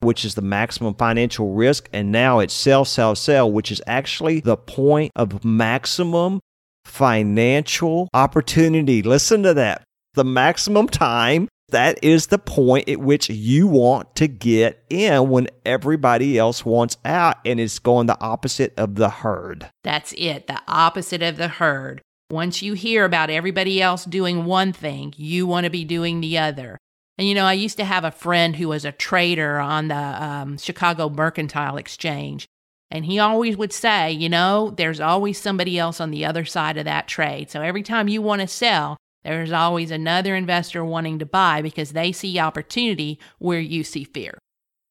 which 0.00 0.24
is 0.24 0.34
the 0.34 0.42
maximum 0.42 0.94
financial 0.94 1.54
risk. 1.54 1.88
And 1.92 2.12
now 2.12 2.38
it's 2.40 2.54
sell, 2.54 2.84
sell, 2.84 3.14
sell, 3.14 3.50
which 3.50 3.70
is 3.70 3.82
actually 3.86 4.40
the 4.40 4.56
point 4.56 5.12
of 5.16 5.44
maximum 5.44 6.40
financial 6.84 8.08
opportunity. 8.14 9.02
Listen 9.02 9.42
to 9.42 9.54
that. 9.54 9.82
The 10.14 10.24
maximum 10.24 10.88
time 10.88 11.48
that 11.70 11.98
is 12.02 12.28
the 12.28 12.38
point 12.38 12.88
at 12.88 13.00
which 13.00 13.28
you 13.28 13.66
want 13.66 14.14
to 14.16 14.28
get 14.28 14.84
in 14.88 15.28
when 15.28 15.48
everybody 15.64 16.38
else 16.38 16.64
wants 16.64 16.96
out, 17.04 17.38
and 17.44 17.58
it's 17.58 17.80
going 17.80 18.06
the 18.06 18.20
opposite 18.20 18.72
of 18.76 18.94
the 18.94 19.08
herd. 19.08 19.68
That's 19.82 20.14
it, 20.16 20.46
the 20.46 20.60
opposite 20.68 21.22
of 21.22 21.36
the 21.36 21.48
herd. 21.48 22.02
Once 22.30 22.62
you 22.62 22.74
hear 22.74 23.04
about 23.04 23.30
everybody 23.30 23.82
else 23.82 24.04
doing 24.04 24.44
one 24.44 24.72
thing, 24.72 25.14
you 25.16 25.46
want 25.46 25.64
to 25.64 25.70
be 25.70 25.84
doing 25.84 26.20
the 26.20 26.38
other. 26.38 26.78
And 27.18 27.26
you 27.26 27.34
know, 27.34 27.44
I 27.44 27.54
used 27.54 27.78
to 27.78 27.84
have 27.84 28.04
a 28.04 28.10
friend 28.10 28.56
who 28.56 28.68
was 28.68 28.84
a 28.84 28.92
trader 28.92 29.58
on 29.58 29.88
the 29.88 29.94
um, 29.96 30.58
Chicago 30.58 31.08
Mercantile 31.08 31.76
Exchange. 31.76 32.46
And 32.90 33.04
he 33.04 33.18
always 33.18 33.56
would 33.56 33.72
say, 33.72 34.12
you 34.12 34.28
know, 34.28 34.72
there's 34.76 35.00
always 35.00 35.40
somebody 35.40 35.78
else 35.78 36.00
on 36.00 36.10
the 36.10 36.24
other 36.24 36.44
side 36.44 36.76
of 36.76 36.84
that 36.84 37.08
trade. 37.08 37.50
So 37.50 37.62
every 37.62 37.82
time 37.82 38.06
you 38.08 38.22
want 38.22 38.42
to 38.42 38.46
sell, 38.46 38.96
there's 39.24 39.50
always 39.50 39.90
another 39.90 40.36
investor 40.36 40.84
wanting 40.84 41.18
to 41.18 41.26
buy 41.26 41.62
because 41.62 41.92
they 41.92 42.12
see 42.12 42.38
opportunity 42.38 43.18
where 43.38 43.58
you 43.58 43.82
see 43.82 44.04
fear. 44.04 44.38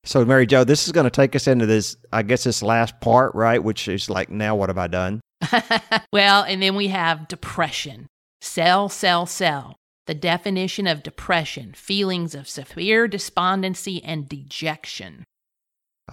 So, 0.04 0.24
Mary 0.24 0.46
Jo, 0.46 0.64
this 0.64 0.86
is 0.86 0.92
going 0.92 1.06
to 1.06 1.10
take 1.10 1.36
us 1.36 1.48
into 1.48 1.66
this, 1.66 1.96
I 2.12 2.22
guess, 2.22 2.44
this 2.44 2.62
last 2.62 3.00
part, 3.00 3.34
right? 3.34 3.64
Which 3.64 3.88
is 3.88 4.10
like, 4.10 4.30
now 4.30 4.56
what 4.56 4.70
have 4.70 4.78
I 4.78 4.88
done? 4.88 5.22
well, 6.14 6.44
and 6.44 6.62
then 6.62 6.76
we 6.76 6.90
have 6.90 7.28
depression. 7.28 8.08
Sell, 8.42 8.88
sell, 8.90 9.26
sell. 9.26 9.78
The 10.08 10.14
definition 10.14 10.88
of 10.88 11.04
depression 11.04 11.74
feelings 11.74 12.36
of 12.36 12.48
severe 12.48 13.08
despondency 13.08 14.04
and 14.04 14.30
dejection. 14.30 15.24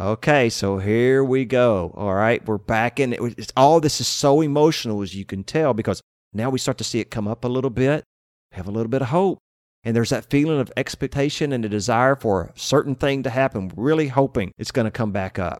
Okay, 0.00 0.48
so 0.48 0.78
here 0.78 1.22
we 1.22 1.44
go. 1.44 1.92
All 1.94 2.14
right, 2.14 2.44
we're 2.46 2.56
back 2.58 2.98
in. 2.98 3.12
It. 3.12 3.20
It's, 3.36 3.52
all 3.56 3.80
this 3.80 4.00
is 4.00 4.06
so 4.06 4.40
emotional, 4.40 5.02
as 5.02 5.14
you 5.14 5.26
can 5.26 5.44
tell, 5.44 5.74
because 5.74 6.00
now 6.32 6.48
we 6.48 6.58
start 6.58 6.78
to 6.78 6.84
see 6.84 7.00
it 7.00 7.10
come 7.10 7.28
up 7.28 7.44
a 7.44 7.48
little 7.48 7.68
bit 7.68 8.04
have 8.52 8.68
a 8.68 8.70
little 8.70 8.88
bit 8.88 9.02
of 9.02 9.08
hope. 9.08 9.38
And 9.84 9.96
there's 9.96 10.10
that 10.10 10.30
feeling 10.30 10.60
of 10.60 10.72
expectation 10.76 11.52
and 11.52 11.64
a 11.64 11.68
desire 11.68 12.14
for 12.14 12.44
a 12.44 12.58
certain 12.58 12.94
thing 12.94 13.24
to 13.24 13.30
happen, 13.30 13.72
really 13.76 14.08
hoping 14.08 14.52
it's 14.56 14.70
going 14.70 14.84
to 14.84 14.92
come 14.92 15.10
back 15.10 15.38
up. 15.38 15.58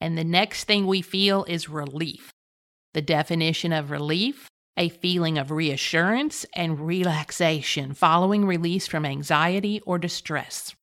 And 0.00 0.16
the 0.16 0.24
next 0.24 0.64
thing 0.64 0.86
we 0.86 1.02
feel 1.02 1.44
is 1.44 1.68
relief. 1.68 2.30
The 2.94 3.02
definition 3.02 3.72
of 3.72 3.90
relief 3.90 4.48
a 4.78 4.88
feeling 4.88 5.36
of 5.36 5.50
reassurance 5.50 6.46
and 6.54 6.80
relaxation 6.80 7.92
following 7.92 8.46
release 8.46 8.86
from 8.86 9.04
anxiety 9.04 9.82
or 9.84 9.98
distress. 9.98 10.74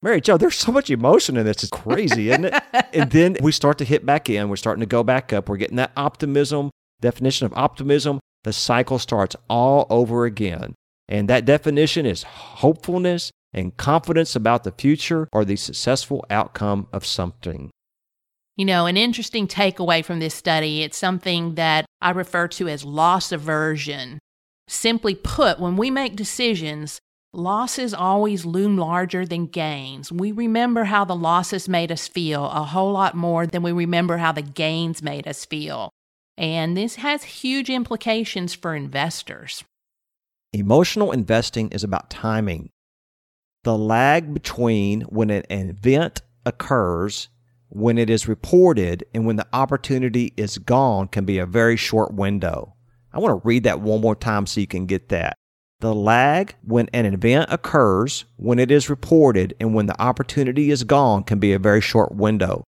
Mary 0.00 0.20
Jo, 0.20 0.36
there's 0.36 0.54
so 0.54 0.70
much 0.70 0.90
emotion 0.90 1.36
in 1.36 1.44
this. 1.44 1.64
It's 1.64 1.70
crazy, 1.70 2.30
isn't 2.30 2.44
it? 2.44 2.62
and 2.94 3.10
then 3.10 3.36
we 3.40 3.50
start 3.50 3.78
to 3.78 3.84
hit 3.84 4.06
back 4.06 4.30
in. 4.30 4.48
We're 4.48 4.56
starting 4.56 4.80
to 4.80 4.86
go 4.86 5.02
back 5.02 5.32
up. 5.32 5.48
We're 5.48 5.56
getting 5.56 5.76
that 5.76 5.90
optimism, 5.96 6.70
definition 7.00 7.46
of 7.46 7.54
optimism. 7.54 8.20
The 8.44 8.52
cycle 8.52 9.00
starts 9.00 9.34
all 9.50 9.86
over 9.90 10.24
again. 10.24 10.74
And 11.08 11.28
that 11.28 11.46
definition 11.46 12.06
is 12.06 12.22
hopefulness 12.22 13.32
and 13.52 13.76
confidence 13.76 14.36
about 14.36 14.62
the 14.62 14.72
future 14.72 15.26
or 15.32 15.44
the 15.44 15.56
successful 15.56 16.24
outcome 16.30 16.86
of 16.92 17.04
something. 17.04 17.70
You 18.58 18.64
know, 18.64 18.86
an 18.86 18.96
interesting 18.96 19.46
takeaway 19.46 20.04
from 20.04 20.18
this 20.18 20.34
study, 20.34 20.82
it's 20.82 20.98
something 20.98 21.54
that 21.54 21.86
I 22.02 22.10
refer 22.10 22.48
to 22.48 22.66
as 22.66 22.84
loss 22.84 23.30
aversion. 23.30 24.18
Simply 24.66 25.14
put, 25.14 25.60
when 25.60 25.76
we 25.76 25.92
make 25.92 26.16
decisions, 26.16 26.98
losses 27.32 27.94
always 27.94 28.44
loom 28.44 28.76
larger 28.76 29.24
than 29.24 29.46
gains. 29.46 30.10
We 30.10 30.32
remember 30.32 30.84
how 30.84 31.04
the 31.04 31.14
losses 31.14 31.68
made 31.68 31.92
us 31.92 32.08
feel 32.08 32.46
a 32.46 32.64
whole 32.64 32.90
lot 32.90 33.14
more 33.14 33.46
than 33.46 33.62
we 33.62 33.70
remember 33.70 34.16
how 34.16 34.32
the 34.32 34.42
gains 34.42 35.04
made 35.04 35.28
us 35.28 35.44
feel. 35.44 35.90
And 36.36 36.76
this 36.76 36.96
has 36.96 37.22
huge 37.22 37.70
implications 37.70 38.54
for 38.54 38.74
investors. 38.74 39.62
Emotional 40.52 41.12
investing 41.12 41.68
is 41.68 41.84
about 41.84 42.10
timing. 42.10 42.70
The 43.62 43.78
lag 43.78 44.34
between 44.34 45.02
when 45.02 45.30
an 45.30 45.44
event 45.48 46.22
occurs, 46.44 47.28
when 47.68 47.98
it 47.98 48.10
is 48.10 48.28
reported, 48.28 49.04
and 49.14 49.26
when 49.26 49.36
the 49.36 49.46
opportunity 49.52 50.32
is 50.36 50.58
gone 50.58 51.08
can 51.08 51.24
be 51.24 51.38
a 51.38 51.46
very 51.46 51.76
short 51.76 52.12
window. 52.12 52.74
I 53.12 53.18
want 53.18 53.42
to 53.42 53.46
read 53.46 53.64
that 53.64 53.80
one 53.80 54.00
more 54.00 54.16
time 54.16 54.46
so 54.46 54.60
you 54.60 54.66
can 54.66 54.86
get 54.86 55.08
that. 55.08 55.34
The 55.80 55.94
lag 55.94 56.54
when 56.62 56.88
an 56.92 57.06
event 57.06 57.48
occurs, 57.50 58.24
when 58.36 58.58
it 58.58 58.70
is 58.70 58.90
reported, 58.90 59.54
and 59.60 59.74
when 59.74 59.86
the 59.86 60.00
opportunity 60.00 60.70
is 60.70 60.84
gone 60.84 61.22
can 61.22 61.38
be 61.38 61.52
a 61.52 61.58
very 61.58 61.80
short 61.80 62.14
window. 62.14 62.64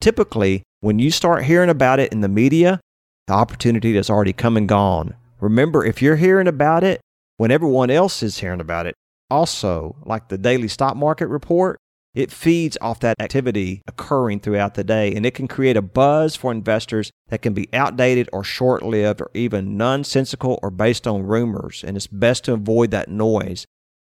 Typically, 0.00 0.62
when 0.80 0.98
you 0.98 1.10
start 1.10 1.44
hearing 1.44 1.70
about 1.70 2.00
it 2.00 2.12
in 2.12 2.20
the 2.20 2.28
media, 2.28 2.80
the 3.26 3.34
opportunity 3.34 3.94
has 3.96 4.10
already 4.10 4.32
come 4.32 4.56
and 4.56 4.68
gone. 4.68 5.14
Remember, 5.40 5.84
if 5.84 6.02
you're 6.02 6.16
hearing 6.16 6.48
about 6.48 6.82
it, 6.82 7.00
when 7.38 7.50
everyone 7.50 7.88
else 7.90 8.22
is 8.22 8.38
hearing 8.38 8.60
about 8.60 8.86
it. 8.86 8.94
Also, 9.30 9.96
like 10.04 10.28
the 10.28 10.38
daily 10.38 10.68
stock 10.68 10.96
market 10.96 11.28
report, 11.28 11.78
it 12.14 12.32
feeds 12.32 12.76
off 12.80 13.00
that 13.00 13.20
activity 13.20 13.82
occurring 13.86 14.40
throughout 14.40 14.74
the 14.74 14.84
day 14.84 15.14
and 15.14 15.24
it 15.26 15.34
can 15.34 15.46
create 15.46 15.76
a 15.76 15.82
buzz 15.82 16.34
for 16.34 16.50
investors 16.50 17.10
that 17.28 17.42
can 17.42 17.52
be 17.52 17.68
outdated 17.72 18.28
or 18.32 18.42
short 18.42 18.82
lived 18.82 19.20
or 19.20 19.30
even 19.34 19.76
nonsensical 19.76 20.58
or 20.62 20.70
based 20.70 21.06
on 21.06 21.26
rumors. 21.26 21.84
And 21.86 21.96
it's 21.96 22.06
best 22.06 22.44
to 22.44 22.54
avoid 22.54 22.90
that 22.90 23.08
noise. 23.08 23.66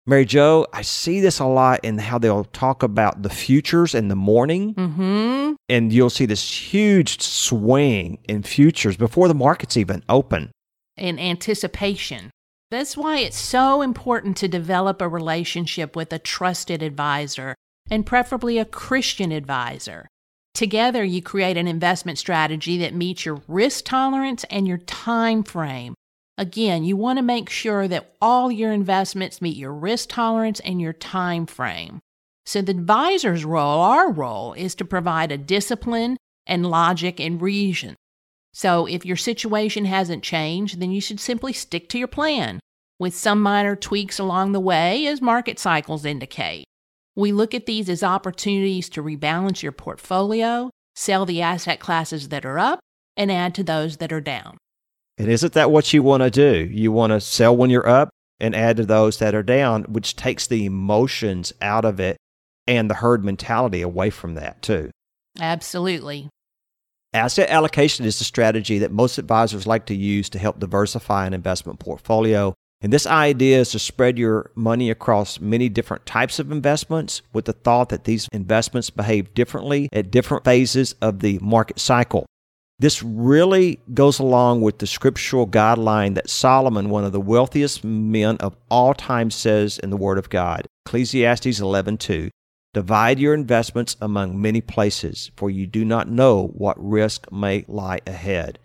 Mary 0.07 0.25
Jo, 0.25 0.67
I 0.73 0.81
see 0.81 1.21
this 1.21 1.39
a 1.39 1.45
lot 1.45 1.81
in 1.83 1.99
how 1.99 2.19
they'll 2.19 2.45
talk 2.45 2.83
about 2.83 3.23
the 3.23 3.29
futures 3.29 3.95
in 3.95 4.09
the 4.09 4.17
morning. 4.17 4.73
Mm-hmm. 4.73 5.53
And 5.69 5.93
you'll 5.93 6.09
see 6.09 6.25
this 6.25 6.73
huge 6.73 7.21
swing 7.21 8.19
in 8.27 8.43
futures 8.43 8.97
before 8.97 9.29
the 9.29 9.35
market's 9.35 9.77
even 9.77 10.03
open. 10.09 10.51
In 10.97 11.19
anticipation. 11.19 12.31
That's 12.71 12.97
why 12.97 13.19
it's 13.19 13.39
so 13.39 13.83
important 13.83 14.39
to 14.39 14.49
develop 14.49 15.03
a 15.03 15.09
relationship 15.09 15.95
with 15.95 16.11
a 16.13 16.19
trusted 16.19 16.83
advisor, 16.83 17.55
and 17.91 18.07
preferably 18.07 18.59
a 18.59 18.65
Christian 18.65 19.33
advisor. 19.33 20.09
Together, 20.55 21.05
you 21.05 21.23
create 21.23 21.57
an 21.57 21.69
investment 21.69 22.19
strategy 22.19 22.79
that 22.79 22.95
meets 22.95 23.25
your 23.25 23.43
risk 23.49 23.85
tolerance 23.85 24.45
and 24.51 24.67
your 24.67 24.79
time 24.79 25.43
frame. 25.43 25.95
Again, 26.37 26.85
you 26.85 26.97
want 26.97 27.19
to 27.19 27.23
make 27.23 27.51
sure 27.51 27.89
that 27.89 28.15
all 28.21 28.51
your 28.51 28.73
investments 28.73 29.43
meet 29.43 29.57
your 29.57 29.73
risk 29.73 30.09
tolerance 30.11 30.61
and 30.61 30.81
your 30.81 30.93
time 30.93 31.47
frame. 31.47 32.01
So 32.47 32.63
the 32.63 32.73
advisor's 32.73 33.45
role, 33.45 33.81
our 33.81 34.11
role, 34.11 34.53
is 34.55 34.75
to 34.77 34.85
provide 34.85 35.33
a 35.33 35.39
discipline 35.39 36.17
and 36.47 36.67
logic 36.71 37.21
and 37.21 37.41
reason 37.43 37.95
So 38.53 38.87
if 38.87 39.05
your 39.05 39.17
situation 39.17 39.85
hasn't 39.85 40.25
changed, 40.25 40.81
then 40.81 40.91
you 40.91 41.01
should 41.01 41.21
simply 41.21 41.53
stick 41.53 41.89
to 41.91 41.99
your 41.99 42.09
plan 42.09 42.59
with 42.99 43.15
some 43.15 43.41
minor 43.41 43.77
tweaks 43.77 44.19
along 44.19 44.53
the 44.53 44.61
way 44.61 45.07
as 45.07 45.21
market 45.21 45.59
cycles 45.59 46.05
indicate. 46.05 46.65
We 47.19 47.33
look 47.33 47.53
at 47.53 47.67
these 47.67 47.89
as 47.89 48.05
opportunities 48.05 48.89
to 48.91 49.03
rebalance 49.03 49.61
your 49.61 49.73
portfolio, 49.73 50.71
sell 50.95 51.27
the 51.27 51.43
asset 51.43 51.81
classes 51.81 52.29
that 52.29 52.47
are 52.47 52.61
up, 52.61 52.79
and 53.17 53.33
add 53.33 53.57
to 53.57 53.65
those 53.65 53.97
that 53.97 54.13
are 54.13 54.21
down. 54.21 54.57
And 55.19 55.27
isn't 55.27 55.53
that 55.55 55.73
what 55.73 55.93
you 55.93 56.05
want 56.05 56.23
to 56.23 56.31
do? 56.31 56.73
You 56.73 56.93
want 56.93 57.11
to 57.11 57.21
sell 57.21 57.57
when 57.57 57.71
you're 57.71 57.89
up 57.89 58.11
and 58.39 58.55
add 58.55 58.77
to 58.77 58.87
those 58.87 59.19
that 59.19 59.35
are 59.35 59.43
down, 59.43 59.83
which 59.89 60.15
takes 60.15 60.47
the 60.47 60.65
emotions 60.65 61.53
out 61.61 61.85
of 61.85 61.99
it 61.99 62.19
and 62.69 62.89
the 62.89 62.95
herd 62.95 63.25
mentality 63.25 63.83
away 63.83 64.11
from 64.11 64.35
that, 64.35 64.63
too. 64.63 64.93
Absolutely. 65.41 66.29
Asset 67.13 67.51
allocation 67.51 68.05
is 68.05 68.21
the 68.21 68.25
strategy 68.25 68.79
that 68.79 68.93
most 68.93 69.19
advisors 69.19 69.67
like 69.67 69.87
to 69.87 69.95
use 69.97 70.29
to 70.29 70.39
help 70.39 70.61
diversify 70.61 71.27
an 71.27 71.35
investment 71.35 71.81
portfolio. 71.81 72.55
And 72.81 72.93
this 72.93 73.07
idea 73.07 73.59
is 73.59 73.71
to 73.71 73.79
spread 73.79 74.19
your 74.19 74.53
money 74.55 74.89
across 74.89 75.41
many 75.41 75.69
different 75.69 76.07
types 76.07 76.39
of 76.39 76.53
investments 76.53 77.23
with 77.33 77.47
the 77.47 77.53
thought 77.53 77.89
that 77.89 78.05
these 78.05 78.29
investments 78.33 78.89
behave 78.91 79.35
differently 79.35 79.89
at 79.93 80.13
different 80.13 80.45
phases 80.45 80.95
of 81.03 81.19
the 81.19 81.41
market 81.41 81.81
cycle. 81.81 82.25
This 82.79 83.03
really 83.03 83.81
goes 83.93 84.21
along 84.21 84.61
with 84.61 84.79
the 84.79 84.87
scriptural 84.87 85.49
guideline 85.49 86.15
that 86.15 86.31
Solomon, 86.31 86.91
one 86.91 87.05
of 87.05 87.11
the 87.11 87.21
wealthiest 87.21 87.83
men 87.83 88.37
of 88.37 88.55
all 88.71 88.95
time, 88.95 89.33
says 89.33 89.79
in 89.79 89.91
the 89.91 89.97
Word 89.97 90.17
of 90.17 90.31
God. 90.31 90.65
Ecclesiastes 90.87 91.59
11:2. 91.59 92.31
Divide 92.75 93.19
your 93.19 93.35
investments 93.35 93.97
among 94.01 94.41
many 94.41 94.61
places, 94.61 95.33
for 95.37 95.51
you 95.51 95.67
do 95.67 95.85
not 95.85 96.09
know 96.09 96.53
what 96.55 96.77
risk 96.79 97.27
may 97.33 97.65
lie 97.67 97.99
ahead. 98.07 98.61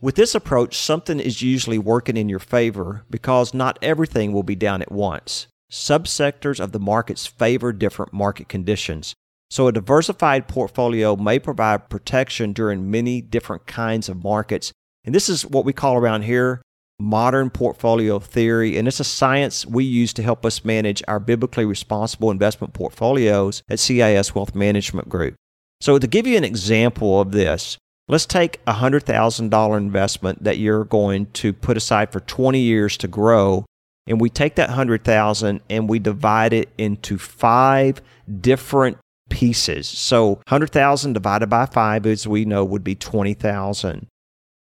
With 0.00 0.14
this 0.14 0.34
approach, 0.34 0.76
something 0.76 1.18
is 1.18 1.40
usually 1.40 1.78
working 1.78 2.18
in 2.18 2.28
your 2.28 2.38
favor 2.38 3.04
because 3.08 3.54
not 3.54 3.78
everything 3.80 4.32
will 4.32 4.42
be 4.42 4.54
down 4.54 4.82
at 4.82 4.92
once. 4.92 5.46
Subsectors 5.72 6.60
of 6.60 6.72
the 6.72 6.78
markets 6.78 7.26
favor 7.26 7.72
different 7.72 8.12
market 8.12 8.48
conditions. 8.48 9.14
So, 9.48 9.68
a 9.68 9.72
diversified 9.72 10.48
portfolio 10.48 11.16
may 11.16 11.38
provide 11.38 11.88
protection 11.88 12.52
during 12.52 12.90
many 12.90 13.22
different 13.22 13.66
kinds 13.66 14.08
of 14.08 14.22
markets. 14.22 14.72
And 15.04 15.14
this 15.14 15.28
is 15.28 15.46
what 15.46 15.64
we 15.64 15.72
call 15.72 15.96
around 15.96 16.22
here 16.22 16.60
modern 16.98 17.50
portfolio 17.50 18.18
theory. 18.18 18.76
And 18.76 18.88
it's 18.88 19.00
a 19.00 19.04
science 19.04 19.66
we 19.66 19.84
use 19.84 20.12
to 20.14 20.22
help 20.22 20.46
us 20.46 20.64
manage 20.64 21.02
our 21.06 21.20
biblically 21.20 21.64
responsible 21.64 22.30
investment 22.30 22.74
portfolios 22.74 23.62
at 23.68 23.78
CIS 23.78 24.34
Wealth 24.34 24.54
Management 24.54 25.08
Group. 25.08 25.34
So, 25.80 25.98
to 25.98 26.06
give 26.06 26.26
you 26.26 26.36
an 26.36 26.44
example 26.44 27.20
of 27.20 27.32
this, 27.32 27.78
let's 28.08 28.26
take 28.26 28.60
a 28.66 28.74
$100,000 28.74 29.76
investment 29.76 30.44
that 30.44 30.58
you're 30.58 30.84
going 30.84 31.26
to 31.32 31.52
put 31.52 31.76
aside 31.76 32.12
for 32.12 32.20
20 32.20 32.58
years 32.60 32.96
to 32.98 33.08
grow. 33.08 33.64
And 34.06 34.20
we 34.20 34.30
take 34.30 34.54
that 34.56 34.68
100,000 34.68 35.60
and 35.68 35.88
we 35.88 35.98
divide 35.98 36.52
it 36.52 36.68
into 36.78 37.18
five 37.18 38.00
different 38.40 38.98
pieces. 39.30 39.88
So 39.88 40.34
100,000 40.48 41.12
divided 41.12 41.48
by 41.48 41.66
5 41.66 42.06
as 42.06 42.26
we 42.26 42.44
know 42.44 42.64
would 42.64 42.84
be 42.84 42.94
20,000. 42.94 44.06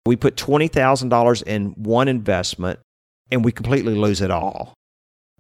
We 0.04 0.16
put 0.16 0.36
$20,000 0.36 1.42
in 1.44 1.66
one 1.70 2.08
investment 2.08 2.80
and 3.30 3.44
we 3.44 3.52
completely 3.52 3.94
lose 3.94 4.20
it 4.20 4.30
all. 4.30 4.74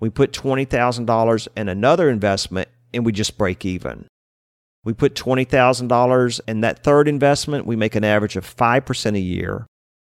We 0.00 0.08
put 0.08 0.32
$20,000 0.32 1.48
in 1.56 1.68
another 1.68 2.08
investment 2.08 2.68
and 2.94 3.04
we 3.04 3.12
just 3.12 3.36
break 3.36 3.64
even. 3.66 4.06
We 4.84 4.92
put 4.92 5.14
$20,000 5.14 6.40
in 6.48 6.60
that 6.60 6.82
third 6.82 7.08
investment, 7.08 7.66
we 7.66 7.76
make 7.76 7.94
an 7.94 8.04
average 8.04 8.36
of 8.36 8.44
5% 8.44 9.14
a 9.14 9.20
year. 9.20 9.66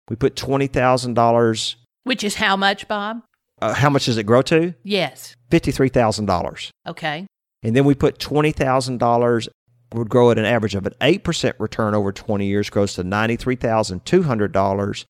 We 0.09 0.15
put 0.15 0.35
$20,000 0.35 1.75
Which 2.03 2.23
is 2.23 2.35
how 2.35 2.55
much, 2.55 2.87
Bob? 2.87 3.21
Uh, 3.61 3.73
how 3.73 3.89
much 3.89 4.05
does 4.05 4.17
it 4.17 4.23
grow 4.23 4.41
to? 4.43 4.73
Yes. 4.83 5.35
$53,000. 5.51 6.69
Okay. 6.87 7.27
And 7.61 7.75
then 7.75 7.85
we 7.85 7.95
put 7.95 8.19
$20,000 8.19 9.47
would 9.93 10.09
grow 10.09 10.31
at 10.31 10.39
an 10.39 10.45
average 10.45 10.75
of 10.75 10.85
an 10.85 10.93
8% 11.01 11.53
return 11.59 11.93
over 11.93 12.11
20 12.11 12.45
years, 12.45 12.69
grows 12.69 12.93
to 12.95 13.03
$93,200 13.03 15.05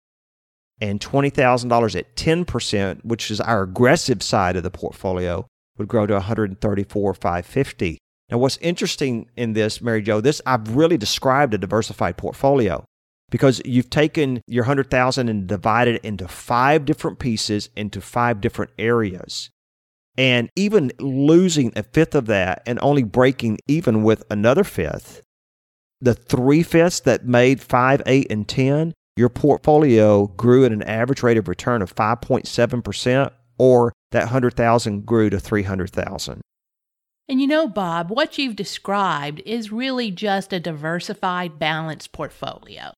and 0.81 0.99
$20,000 0.99 1.95
at 1.95 2.15
10%, 2.15 3.05
which 3.05 3.31
is 3.31 3.39
our 3.39 3.63
aggressive 3.63 4.21
side 4.21 4.55
of 4.55 4.63
the 4.63 4.71
portfolio, 4.71 5.47
would 5.77 5.87
grow 5.87 6.05
to 6.05 6.13
134,550. 6.13 7.97
Now, 8.29 8.37
what's 8.37 8.57
interesting 8.57 9.29
in 9.35 9.53
this, 9.53 9.81
Mary 9.81 10.01
Jo, 10.01 10.21
this 10.21 10.41
I've 10.45 10.75
really 10.75 10.97
described 10.97 11.53
a 11.53 11.57
diversified 11.57 12.17
portfolio 12.17 12.85
because 13.29 13.61
you've 13.65 13.89
taken 13.89 14.41
your 14.47 14.63
100,000 14.63 15.27
and 15.27 15.47
divided 15.47 15.95
it 15.95 16.05
into 16.05 16.27
five 16.27 16.85
different 16.85 17.19
pieces 17.19 17.69
into 17.75 17.99
five 17.99 18.41
different 18.41 18.71
areas. 18.77 19.49
And 20.17 20.49
even 20.55 20.91
losing 20.99 21.73
a 21.75 21.83
fifth 21.83 22.13
of 22.13 22.27
that 22.27 22.61
and 22.67 22.77
only 22.81 23.03
breaking 23.03 23.57
even 23.67 24.03
with 24.03 24.23
another 24.29 24.63
fifth, 24.63 25.23
the 25.99 26.13
three 26.13 26.61
fifths 26.61 26.99
that 27.01 27.25
made 27.25 27.61
five, 27.61 28.01
eight, 28.05 28.27
and 28.29 28.47
10, 28.47 28.93
your 29.15 29.29
portfolio 29.29 30.27
grew 30.27 30.65
at 30.65 30.71
an 30.71 30.83
average 30.83 31.23
rate 31.23 31.37
of 31.37 31.47
return 31.47 31.81
of 31.81 31.95
5.7%, 31.95 33.31
or 33.57 33.93
that 34.11 34.23
100,000 34.25 35.05
grew 35.05 35.29
to 35.29 35.39
300,000. 35.39 36.41
And 37.29 37.39
you 37.39 37.47
know, 37.47 37.67
Bob, 37.67 38.09
what 38.09 38.37
you've 38.37 38.55
described 38.55 39.41
is 39.45 39.71
really 39.71 40.11
just 40.11 40.51
a 40.51 40.59
diversified, 40.59 41.57
balanced 41.57 42.11
portfolio. 42.11 42.91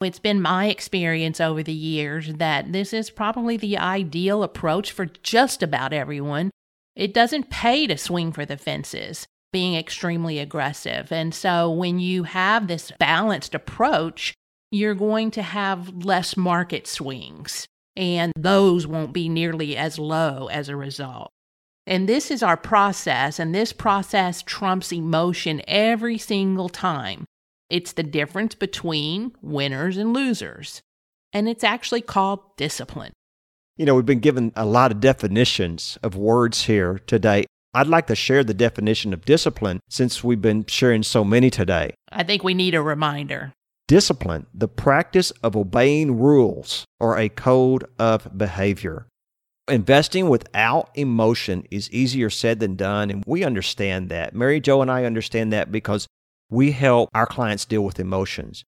It's 0.00 0.18
been 0.18 0.40
my 0.40 0.66
experience 0.66 1.40
over 1.40 1.62
the 1.62 1.72
years 1.72 2.34
that 2.34 2.72
this 2.72 2.92
is 2.92 3.10
probably 3.10 3.56
the 3.56 3.78
ideal 3.78 4.42
approach 4.42 4.90
for 4.90 5.06
just 5.06 5.62
about 5.62 5.92
everyone 5.92 6.50
it 6.94 7.14
doesn't 7.14 7.50
pay 7.50 7.86
to 7.86 7.96
swing 7.96 8.32
for 8.32 8.44
the 8.44 8.56
fences, 8.56 9.26
being 9.52 9.74
extremely 9.74 10.38
aggressive. 10.38 11.10
And 11.10 11.34
so 11.34 11.70
when 11.70 11.98
you 11.98 12.24
have 12.24 12.68
this 12.68 12.92
balanced 12.98 13.54
approach, 13.54 14.34
you're 14.70 14.94
going 14.94 15.30
to 15.32 15.42
have 15.42 16.04
less 16.04 16.36
market 16.36 16.86
swings, 16.86 17.66
and 17.96 18.32
those 18.36 18.86
won't 18.86 19.12
be 19.12 19.28
nearly 19.28 19.76
as 19.76 19.98
low 19.98 20.48
as 20.48 20.68
a 20.68 20.76
result. 20.76 21.30
And 21.86 22.08
this 22.08 22.30
is 22.30 22.42
our 22.42 22.56
process, 22.56 23.38
and 23.38 23.54
this 23.54 23.72
process 23.72 24.42
trumps 24.42 24.92
emotion 24.92 25.62
every 25.66 26.16
single 26.18 26.68
time. 26.68 27.24
It's 27.68 27.92
the 27.92 28.02
difference 28.02 28.54
between 28.54 29.32
winners 29.42 29.96
and 29.96 30.12
losers. 30.12 30.80
And 31.32 31.48
it's 31.48 31.64
actually 31.64 32.02
called 32.02 32.40
discipline. 32.56 33.12
You 33.76 33.86
know, 33.86 33.94
we've 33.94 34.06
been 34.06 34.20
given 34.20 34.52
a 34.54 34.66
lot 34.66 34.92
of 34.92 35.00
definitions 35.00 35.98
of 36.02 36.14
words 36.14 36.66
here 36.66 37.00
today. 37.06 37.46
I'd 37.74 37.86
like 37.86 38.06
to 38.08 38.14
share 38.14 38.44
the 38.44 38.52
definition 38.52 39.14
of 39.14 39.24
discipline 39.24 39.80
since 39.88 40.22
we've 40.22 40.42
been 40.42 40.66
sharing 40.66 41.02
so 41.02 41.24
many 41.24 41.48
today. 41.48 41.94
I 42.10 42.22
think 42.22 42.44
we 42.44 42.52
need 42.52 42.74
a 42.74 42.82
reminder. 42.82 43.54
Discipline, 43.88 44.46
the 44.52 44.68
practice 44.68 45.30
of 45.42 45.56
obeying 45.56 46.18
rules 46.18 46.84
or 47.00 47.18
a 47.18 47.30
code 47.30 47.84
of 47.98 48.36
behavior. 48.36 49.06
Investing 49.68 50.28
without 50.28 50.90
emotion 50.94 51.64
is 51.70 51.90
easier 51.90 52.28
said 52.30 52.58
than 52.58 52.74
done, 52.74 53.10
and 53.10 53.22
we 53.26 53.44
understand 53.44 54.08
that. 54.08 54.34
Mary 54.34 54.60
Jo 54.60 54.82
and 54.82 54.90
I 54.90 55.04
understand 55.04 55.52
that 55.52 55.70
because 55.70 56.08
we 56.50 56.72
help 56.72 57.08
our 57.14 57.26
clients 57.26 57.64
deal 57.64 57.82
with 57.84 58.00
emotions. 58.00 58.64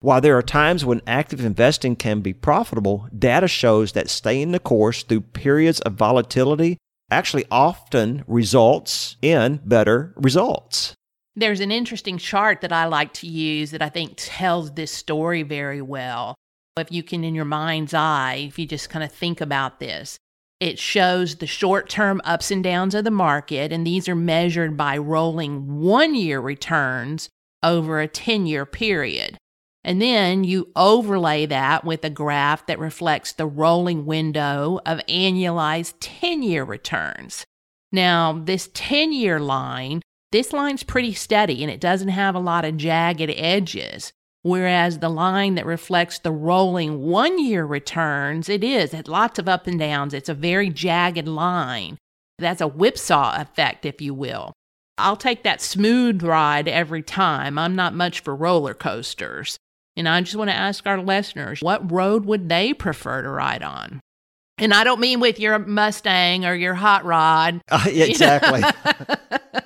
While 0.00 0.20
there 0.20 0.36
are 0.36 0.42
times 0.42 0.84
when 0.84 1.00
active 1.06 1.44
investing 1.44 1.94
can 1.94 2.22
be 2.22 2.32
profitable, 2.32 3.06
data 3.16 3.46
shows 3.46 3.92
that 3.92 4.10
staying 4.10 4.50
the 4.50 4.58
course 4.58 5.04
through 5.04 5.20
periods 5.20 5.80
of 5.82 5.92
volatility 5.92 6.76
actually 7.08 7.44
often 7.48 8.24
results 8.26 9.16
in 9.22 9.60
better 9.64 10.12
results. 10.16 10.94
There's 11.36 11.60
an 11.60 11.70
interesting 11.70 12.18
chart 12.18 12.62
that 12.62 12.72
I 12.72 12.86
like 12.86 13.12
to 13.14 13.28
use 13.28 13.70
that 13.70 13.80
I 13.80 13.88
think 13.88 14.14
tells 14.16 14.72
this 14.72 14.90
story 14.90 15.44
very 15.44 15.80
well. 15.80 16.34
If 16.76 16.90
you 16.90 17.04
can, 17.04 17.22
in 17.22 17.36
your 17.36 17.44
mind's 17.44 17.94
eye, 17.94 18.46
if 18.48 18.58
you 18.58 18.66
just 18.66 18.90
kind 18.90 19.04
of 19.04 19.12
think 19.12 19.40
about 19.40 19.78
this, 19.78 20.18
it 20.62 20.78
shows 20.78 21.34
the 21.34 21.46
short 21.48 21.88
term 21.88 22.20
ups 22.24 22.52
and 22.52 22.62
downs 22.62 22.94
of 22.94 23.02
the 23.02 23.10
market, 23.10 23.72
and 23.72 23.84
these 23.84 24.08
are 24.08 24.14
measured 24.14 24.76
by 24.76 24.96
rolling 24.96 25.80
one 25.80 26.14
year 26.14 26.38
returns 26.38 27.28
over 27.64 28.00
a 28.00 28.06
10 28.06 28.46
year 28.46 28.64
period. 28.64 29.36
And 29.82 30.00
then 30.00 30.44
you 30.44 30.70
overlay 30.76 31.46
that 31.46 31.84
with 31.84 32.04
a 32.04 32.10
graph 32.10 32.64
that 32.66 32.78
reflects 32.78 33.32
the 33.32 33.44
rolling 33.44 34.06
window 34.06 34.78
of 34.86 35.00
annualized 35.08 35.94
10 35.98 36.44
year 36.44 36.62
returns. 36.62 37.44
Now, 37.90 38.32
this 38.32 38.70
10 38.72 39.12
year 39.12 39.40
line, 39.40 40.00
this 40.30 40.52
line's 40.52 40.84
pretty 40.84 41.12
steady 41.12 41.64
and 41.64 41.72
it 41.72 41.80
doesn't 41.80 42.10
have 42.10 42.36
a 42.36 42.38
lot 42.38 42.64
of 42.64 42.76
jagged 42.76 43.32
edges. 43.34 44.12
Whereas 44.42 44.98
the 44.98 45.08
line 45.08 45.54
that 45.54 45.66
reflects 45.66 46.18
the 46.18 46.32
rolling 46.32 47.02
one 47.02 47.42
year 47.42 47.64
returns, 47.64 48.48
it 48.48 48.64
is, 48.64 48.92
it 48.92 49.06
lots 49.06 49.38
of 49.38 49.48
up 49.48 49.66
and 49.68 49.78
downs. 49.78 50.12
It's 50.12 50.28
a 50.28 50.34
very 50.34 50.68
jagged 50.68 51.28
line. 51.28 51.96
That's 52.38 52.60
a 52.60 52.66
whipsaw 52.66 53.40
effect, 53.40 53.86
if 53.86 54.00
you 54.00 54.14
will. 54.14 54.52
I'll 54.98 55.16
take 55.16 55.44
that 55.44 55.60
smooth 55.60 56.22
ride 56.22 56.68
every 56.68 57.02
time. 57.02 57.56
I'm 57.56 57.76
not 57.76 57.94
much 57.94 58.20
for 58.20 58.34
roller 58.34 58.74
coasters. 58.74 59.56
And 59.96 60.08
I 60.08 60.20
just 60.22 60.36
want 60.36 60.50
to 60.50 60.56
ask 60.56 60.86
our 60.86 61.00
listeners 61.00 61.60
what 61.60 61.90
road 61.90 62.24
would 62.24 62.48
they 62.48 62.72
prefer 62.74 63.22
to 63.22 63.28
ride 63.28 63.62
on? 63.62 64.00
And 64.58 64.74
I 64.74 64.84
don't 64.84 65.00
mean 65.00 65.20
with 65.20 65.38
your 65.40 65.58
Mustang 65.58 66.44
or 66.44 66.54
your 66.54 66.74
hot 66.74 67.04
rod. 67.04 67.60
Uh, 67.70 67.84
exactly. 67.86 68.62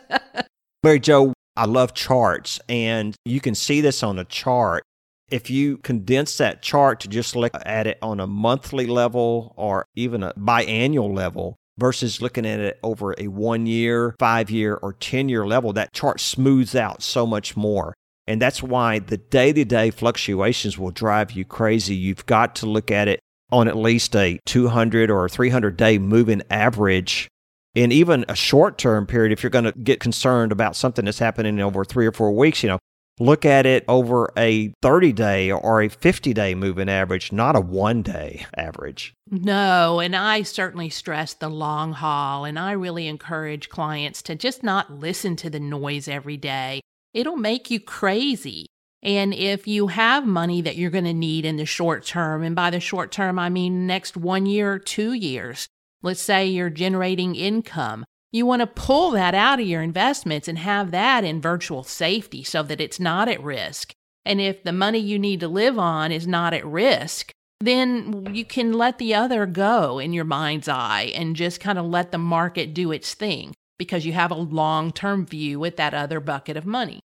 Mary 0.83 1.01
Jo, 1.01 1.33
I 1.57 1.65
love 1.65 1.95
charts, 1.95 2.61
and 2.69 3.15
you 3.25 3.41
can 3.41 3.55
see 3.55 3.81
this 3.81 4.03
on 4.03 4.19
a 4.19 4.25
chart. 4.25 4.83
If 5.31 5.51
you 5.51 5.79
condense 5.79 6.37
that 6.37 6.63
chart 6.63 7.01
to 7.01 7.09
just 7.09 7.35
look 7.35 7.53
at 7.65 7.87
it 7.87 7.99
on 8.03 8.21
a 8.21 8.27
monthly 8.27 8.87
level 8.87 9.55
or 9.57 9.87
even 9.97 10.23
a 10.23 10.33
biannual 10.35 11.13
level 11.13 11.57
versus 11.79 12.23
looking 12.23 12.47
at 12.47 12.61
it 12.61 12.79
over 12.83 13.15
a 13.19 13.29
one 13.29 13.67
year, 13.67 14.15
five 14.19 14.51
year, 14.51 14.75
or 14.75 14.93
10 14.93 15.29
year 15.29 15.47
level, 15.47 15.73
that 15.73 15.93
chart 15.93 16.21
smooths 16.21 16.77
out 16.77 17.03
so 17.03 17.27
much 17.27 17.57
more. 17.57 17.95
And 18.27 18.41
that's 18.41 18.63
why 18.63 18.99
the 18.99 19.17
day 19.17 19.53
to 19.53 19.65
day 19.65 19.91
fluctuations 19.91 20.79
will 20.79 20.91
drive 20.91 21.33
you 21.33 21.45
crazy. 21.45 21.95
You've 21.95 22.27
got 22.27 22.55
to 22.57 22.67
look 22.67 22.91
at 22.91 23.09
it 23.09 23.21
on 23.51 23.69
at 23.69 23.77
least 23.77 24.15
a 24.17 24.39
200 24.47 25.11
or 25.11 25.29
300 25.29 25.77
day 25.77 25.99
moving 25.99 26.43
average. 26.51 27.29
In 27.77 27.93
even 27.93 28.25
a 28.29 28.35
short 28.35 28.79
term 28.79 29.07
period, 29.07 29.33
if 29.33 29.43
you're 29.43 29.51
going 29.51 29.67
to 29.67 29.73
get 29.73 30.01
concerned 30.01 30.51
about 30.51 30.75
something 30.75 31.05
that's 31.05 31.19
happening 31.19 31.61
over 31.61 31.85
three 31.85 32.07
or 32.07 32.13
four 32.13 32.33
weeks, 32.33 32.63
you 32.63 32.71
know, 32.71 32.79
look 33.21 33.45
at 33.45 33.67
it 33.67 33.85
over 33.87 34.33
a 34.37 34.73
30 34.83 35.13
day 35.13 35.53
or 35.53 35.83
a 35.83 35.89
50 35.89 36.33
day 36.33 36.55
moving 36.55 36.89
average, 36.89 37.33
not 37.33 37.55
a 37.55 37.61
one 37.61 38.03
day 38.03 38.47
average. 38.57 39.15
No, 39.31 40.01
and 40.01 40.17
I 40.17 40.43
certainly 40.43 40.89
stress 40.89 41.35
the 41.35 41.51
long 41.51 41.93
haul, 41.93 42.45
and 42.45 42.59
I 42.59 42.73
really 42.73 43.07
encourage 43.07 43.69
clients 43.69 44.23
to 44.23 44.35
just 44.35 44.63
not 44.63 44.91
listen 44.91 45.37
to 45.37 45.51
the 45.51 45.61
noise 45.61 46.09
every 46.09 46.37
day 46.39 46.81
it'll 47.17 47.37
make 47.37 47.71
you 47.71 47.81
crazy. 47.81 48.67
And 49.03 49.33
if 49.33 49.67
you 49.67 49.87
have 49.87 50.27
money 50.27 50.61
that 50.63 50.77
you're 50.77 50.91
going 50.91 51.05
to 51.05 51.15
need 51.15 51.47
in 51.47 51.57
the 51.57 51.65
short 51.65 52.05
term, 52.05 52.43
and 52.43 52.55
by 52.55 52.71
the 52.71 52.79
short 52.79 53.11
term, 53.11 53.39
I 53.39 53.49
mean 53.49 53.87
next 53.87 54.17
one 54.17 54.45
year 54.45 54.79
two 54.79 55.15
years, 55.15 55.67
let's 56.03 56.23
say 56.23 56.47
you're 56.47 56.71
generating 56.71 57.35
income, 57.35 58.05
you 58.33 58.45
want 58.45 58.61
to 58.61 58.67
pull 58.67 59.13
that 59.13 59.35
out 59.35 59.61
of 59.61 59.67
your 59.67 59.83
investments 59.83 60.49
and 60.49 60.59
have 60.59 60.91
that 60.91 61.25
in 61.25 61.41
virtual 61.41 61.83
safety 61.83 62.43
so 62.43 62.63
that 62.63 62.81
it's 62.81 63.01
not 63.01 63.29
at 63.29 63.43
risk. 63.43 63.93
And 64.25 64.41
if 64.41 64.63
the 64.63 64.73
money 64.73 64.99
you 64.99 65.19
need 65.19 65.41
to 65.41 65.49
live 65.49 65.79
on 65.79 66.13
is 66.13 66.27
not 66.27 66.53
at 66.53 66.67
risk, 66.67 67.33
then 67.61 68.35
you 68.35 68.45
can 68.45 68.73
let 68.73 68.99
the 68.99 69.15
other 69.15 69.47
go 69.47 69.99
in 69.99 70.13
your 70.13 70.25
mind's 70.25 70.69
eye 70.69 71.13
and 71.15 71.37
just 71.37 71.61
kind 71.61 71.79
of 71.79 71.87
let 71.87 72.13
the 72.13 72.19
market 72.19 72.75
do 72.75 72.93
its 72.93 73.15
thing 73.15 73.55
because 73.79 74.05
you 74.05 74.13
have 74.13 74.31
a 74.31 74.35
long 74.35 74.93
term 74.93 75.25
view 75.25 75.59
with 75.59 75.77
that 75.77 75.95
other 75.95 76.21
bucket 76.21 76.57
of 76.57 76.67
money. 76.67 77.01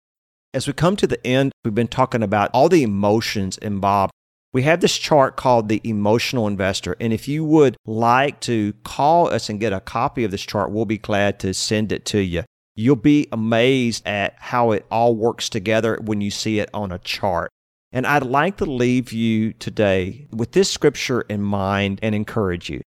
As 0.55 0.67
we 0.67 0.73
come 0.73 0.97
to 0.97 1.07
the 1.07 1.25
end, 1.27 1.53
we've 1.65 1.75
been 1.75 1.89
talking 1.89 2.23
about 2.23 2.51
all 2.53 2.69
the 2.69 2.83
emotions 2.83 3.59
in 3.59 3.81
Bob. 3.81 4.11
We 4.57 4.63
have 4.63 4.81
this 4.81 4.97
chart 4.97 5.37
called 5.37 5.69
the 5.69 5.83
emotional 5.85 6.47
investor. 6.47 6.97
And 6.99 7.13
if 7.13 7.29
you 7.29 7.45
would 7.45 7.77
like 7.85 8.41
to 8.41 8.73
call 8.85 9.29
us 9.29 9.51
and 9.51 9.61
get 9.61 9.75
a 9.75 9.81
copy 9.81 10.25
of 10.25 10.31
this 10.31 10.41
chart, 10.41 10.71
we'll 10.71 10.87
be 10.87 10.97
glad 10.97 11.39
to 11.41 11.53
send 11.53 11.93
it 11.93 12.07
to 12.07 12.21
you. 12.21 12.43
You'll 12.75 12.97
be 12.97 13.29
amazed 13.31 14.07
at 14.07 14.33
how 14.39 14.71
it 14.71 14.87
all 14.91 15.15
works 15.15 15.51
together 15.51 15.99
when 16.03 16.23
you 16.23 16.31
see 16.31 16.59
it 16.59 16.71
on 16.73 16.91
a 16.91 16.99
chart. 16.99 17.51
And 17.93 18.07
I'd 18.07 18.23
like 18.23 18.57
to 18.57 18.65
leave 18.65 19.13
you 19.13 19.53
today 19.53 20.27
with 20.33 20.53
this 20.53 20.71
scripture 20.71 21.21
in 21.21 21.43
mind 21.43 21.99
and 22.03 22.15
encourage 22.15 22.71
you. 22.71 22.81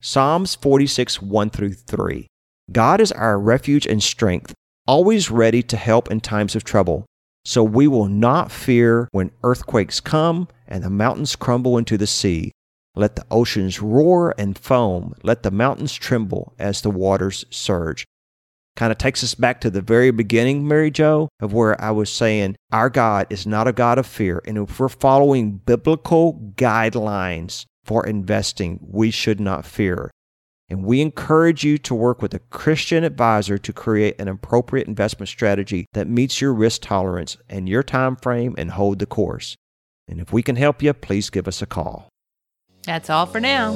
Psalms 0.00 0.54
46, 0.54 1.20
1 1.20 1.50
through 1.50 1.72
3. 1.72 2.28
God 2.70 3.00
is 3.00 3.10
our 3.10 3.36
refuge 3.36 3.84
and 3.84 4.00
strength, 4.00 4.54
always 4.86 5.28
ready 5.28 5.64
to 5.64 5.76
help 5.76 6.08
in 6.08 6.20
times 6.20 6.54
of 6.54 6.62
trouble. 6.62 7.04
So 7.44 7.64
we 7.64 7.88
will 7.88 8.08
not 8.08 8.52
fear 8.52 9.08
when 9.10 9.32
earthquakes 9.42 9.98
come 9.98 10.46
and 10.68 10.82
the 10.82 10.90
mountains 10.90 11.36
crumble 11.36 11.78
into 11.78 11.96
the 11.96 12.06
sea. 12.06 12.52
Let 12.94 13.16
the 13.16 13.26
oceans 13.30 13.80
roar 13.80 14.34
and 14.38 14.58
foam. 14.58 15.14
Let 15.22 15.42
the 15.42 15.50
mountains 15.50 15.94
tremble 15.94 16.54
as 16.58 16.80
the 16.80 16.90
waters 16.90 17.44
surge. 17.50 18.06
Kind 18.74 18.92
of 18.92 18.98
takes 18.98 19.22
us 19.22 19.34
back 19.34 19.60
to 19.62 19.70
the 19.70 19.80
very 19.80 20.10
beginning, 20.10 20.66
Mary 20.66 20.90
Jo, 20.90 21.28
of 21.40 21.52
where 21.52 21.80
I 21.80 21.90
was 21.90 22.10
saying 22.10 22.56
our 22.72 22.90
God 22.90 23.26
is 23.30 23.46
not 23.46 23.68
a 23.68 23.72
God 23.72 23.98
of 23.98 24.06
fear. 24.06 24.42
And 24.46 24.58
if 24.58 24.78
we're 24.78 24.88
following 24.88 25.58
biblical 25.64 26.52
guidelines 26.56 27.64
for 27.84 28.06
investing, 28.06 28.78
we 28.82 29.10
should 29.10 29.40
not 29.40 29.64
fear. 29.64 30.10
And 30.68 30.84
we 30.84 31.00
encourage 31.00 31.64
you 31.64 31.78
to 31.78 31.94
work 31.94 32.20
with 32.20 32.34
a 32.34 32.40
Christian 32.40 33.04
advisor 33.04 33.56
to 33.56 33.72
create 33.72 34.20
an 34.20 34.28
appropriate 34.28 34.88
investment 34.88 35.28
strategy 35.28 35.86
that 35.92 36.08
meets 36.08 36.40
your 36.40 36.52
risk 36.52 36.82
tolerance 36.82 37.36
and 37.48 37.68
your 37.68 37.82
time 37.82 38.16
frame 38.16 38.54
and 38.58 38.72
hold 38.72 38.98
the 38.98 39.06
course. 39.06 39.54
And 40.08 40.20
if 40.20 40.32
we 40.32 40.42
can 40.42 40.56
help 40.56 40.82
you, 40.82 40.92
please 40.92 41.30
give 41.30 41.48
us 41.48 41.62
a 41.62 41.66
call. 41.66 42.08
That's 42.84 43.10
all 43.10 43.26
for 43.26 43.40
now. 43.40 43.72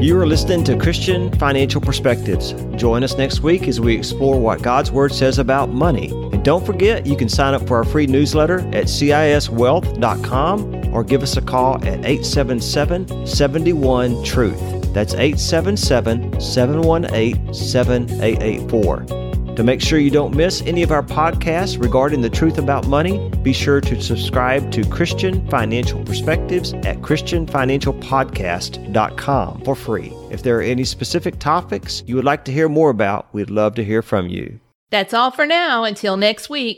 You 0.00 0.20
are 0.20 0.26
listening 0.26 0.62
to 0.64 0.76
Christian 0.76 1.32
Financial 1.38 1.80
Perspectives. 1.80 2.52
Join 2.76 3.02
us 3.02 3.16
next 3.16 3.40
week 3.40 3.66
as 3.66 3.80
we 3.80 3.96
explore 3.96 4.38
what 4.38 4.62
God's 4.62 4.92
Word 4.92 5.12
says 5.12 5.38
about 5.38 5.70
money. 5.70 6.10
And 6.32 6.44
don't 6.44 6.64
forget, 6.64 7.06
you 7.06 7.16
can 7.16 7.28
sign 7.28 7.54
up 7.54 7.66
for 7.66 7.78
our 7.78 7.84
free 7.84 8.06
newsletter 8.06 8.58
at 8.58 8.84
ciswealth.com 8.84 10.94
or 10.94 11.02
give 11.02 11.22
us 11.22 11.36
a 11.36 11.42
call 11.42 11.76
at 11.76 12.04
877 12.04 13.26
71 13.26 14.22
Truth. 14.22 14.92
That's 14.92 15.14
877 15.14 16.40
718 16.40 17.52
7884. 17.52 19.25
To 19.56 19.64
make 19.64 19.80
sure 19.80 19.98
you 19.98 20.10
don't 20.10 20.36
miss 20.36 20.60
any 20.62 20.82
of 20.82 20.92
our 20.92 21.02
podcasts 21.02 21.82
regarding 21.82 22.20
the 22.20 22.28
truth 22.28 22.58
about 22.58 22.86
money, 22.88 23.30
be 23.42 23.54
sure 23.54 23.80
to 23.80 24.02
subscribe 24.02 24.70
to 24.72 24.84
Christian 24.84 25.48
Financial 25.48 26.04
Perspectives 26.04 26.74
at 26.74 26.98
ChristianFinancialPodcast.com 26.98 29.60
for 29.62 29.74
free. 29.74 30.12
If 30.30 30.42
there 30.42 30.58
are 30.58 30.62
any 30.62 30.84
specific 30.84 31.38
topics 31.38 32.02
you 32.06 32.16
would 32.16 32.26
like 32.26 32.44
to 32.44 32.52
hear 32.52 32.68
more 32.68 32.90
about, 32.90 33.32
we'd 33.32 33.48
love 33.48 33.74
to 33.76 33.84
hear 33.84 34.02
from 34.02 34.28
you. 34.28 34.60
That's 34.90 35.14
all 35.14 35.30
for 35.30 35.46
now. 35.46 35.84
Until 35.84 36.18
next 36.18 36.50
week. 36.50 36.76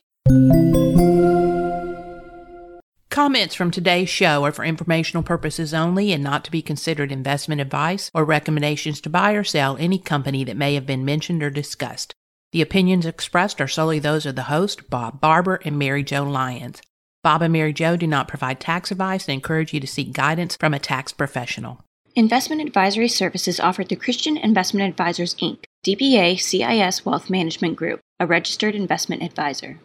Comments 3.11 3.55
from 3.57 3.73
today's 3.73 4.09
show 4.09 4.45
are 4.45 4.53
for 4.53 4.64
informational 4.64 5.25
purposes 5.25 5.75
only 5.75 6.12
and 6.12 6.23
not 6.23 6.45
to 6.45 6.53
be 6.53 6.62
considered 6.62 7.11
investment 7.11 7.61
advice 7.61 8.09
or 8.14 8.25
recommendations 8.25 9.01
to 9.01 9.11
buy 9.11 9.33
or 9.33 9.43
sell 9.43 9.77
any 9.81 9.99
company 9.99 10.45
that 10.45 10.57
may 10.57 10.75
have 10.75 10.87
been 10.87 11.05
mentioned 11.05 11.43
or 11.43 11.51
discussed. 11.51 12.14
The 12.53 12.63
opinions 12.63 13.05
expressed 13.05 13.61
are 13.61 13.69
solely 13.69 13.99
those 13.99 14.25
of 14.25 14.35
the 14.35 14.45
host, 14.45 14.89
Bob 14.89 15.21
Barber 15.21 15.61
and 15.65 15.79
Mary 15.79 16.03
Jo 16.03 16.25
Lyons. 16.25 16.81
Bob 17.23 17.43
and 17.43 17.53
Mary 17.53 17.75
Jo 17.75 17.97
do 17.97 18.07
not 18.07 18.27
provide 18.27 18.59
tax 18.59 18.91
advice 18.91 19.27
and 19.27 19.35
encourage 19.35 19.75
you 19.75 19.81
to 19.81 19.87
seek 19.87 20.15
guidance 20.15 20.57
from 20.57 20.73
a 20.73 20.79
tax 20.79 21.13
professional. 21.13 21.85
Investment 22.15 22.63
advisory 22.63 23.09
services 23.09 23.61
offered 23.61 23.89
through 23.89 23.99
Christian 23.99 24.39
Investment 24.39 24.89
Advisors 24.89 25.35
Inc., 25.35 25.65
DBA 25.87 26.41
CIS 26.41 27.05
Wealth 27.05 27.29
Management 27.29 27.77
Group, 27.77 28.01
a 28.19 28.27
registered 28.27 28.75
investment 28.75 29.23
advisor. 29.23 29.79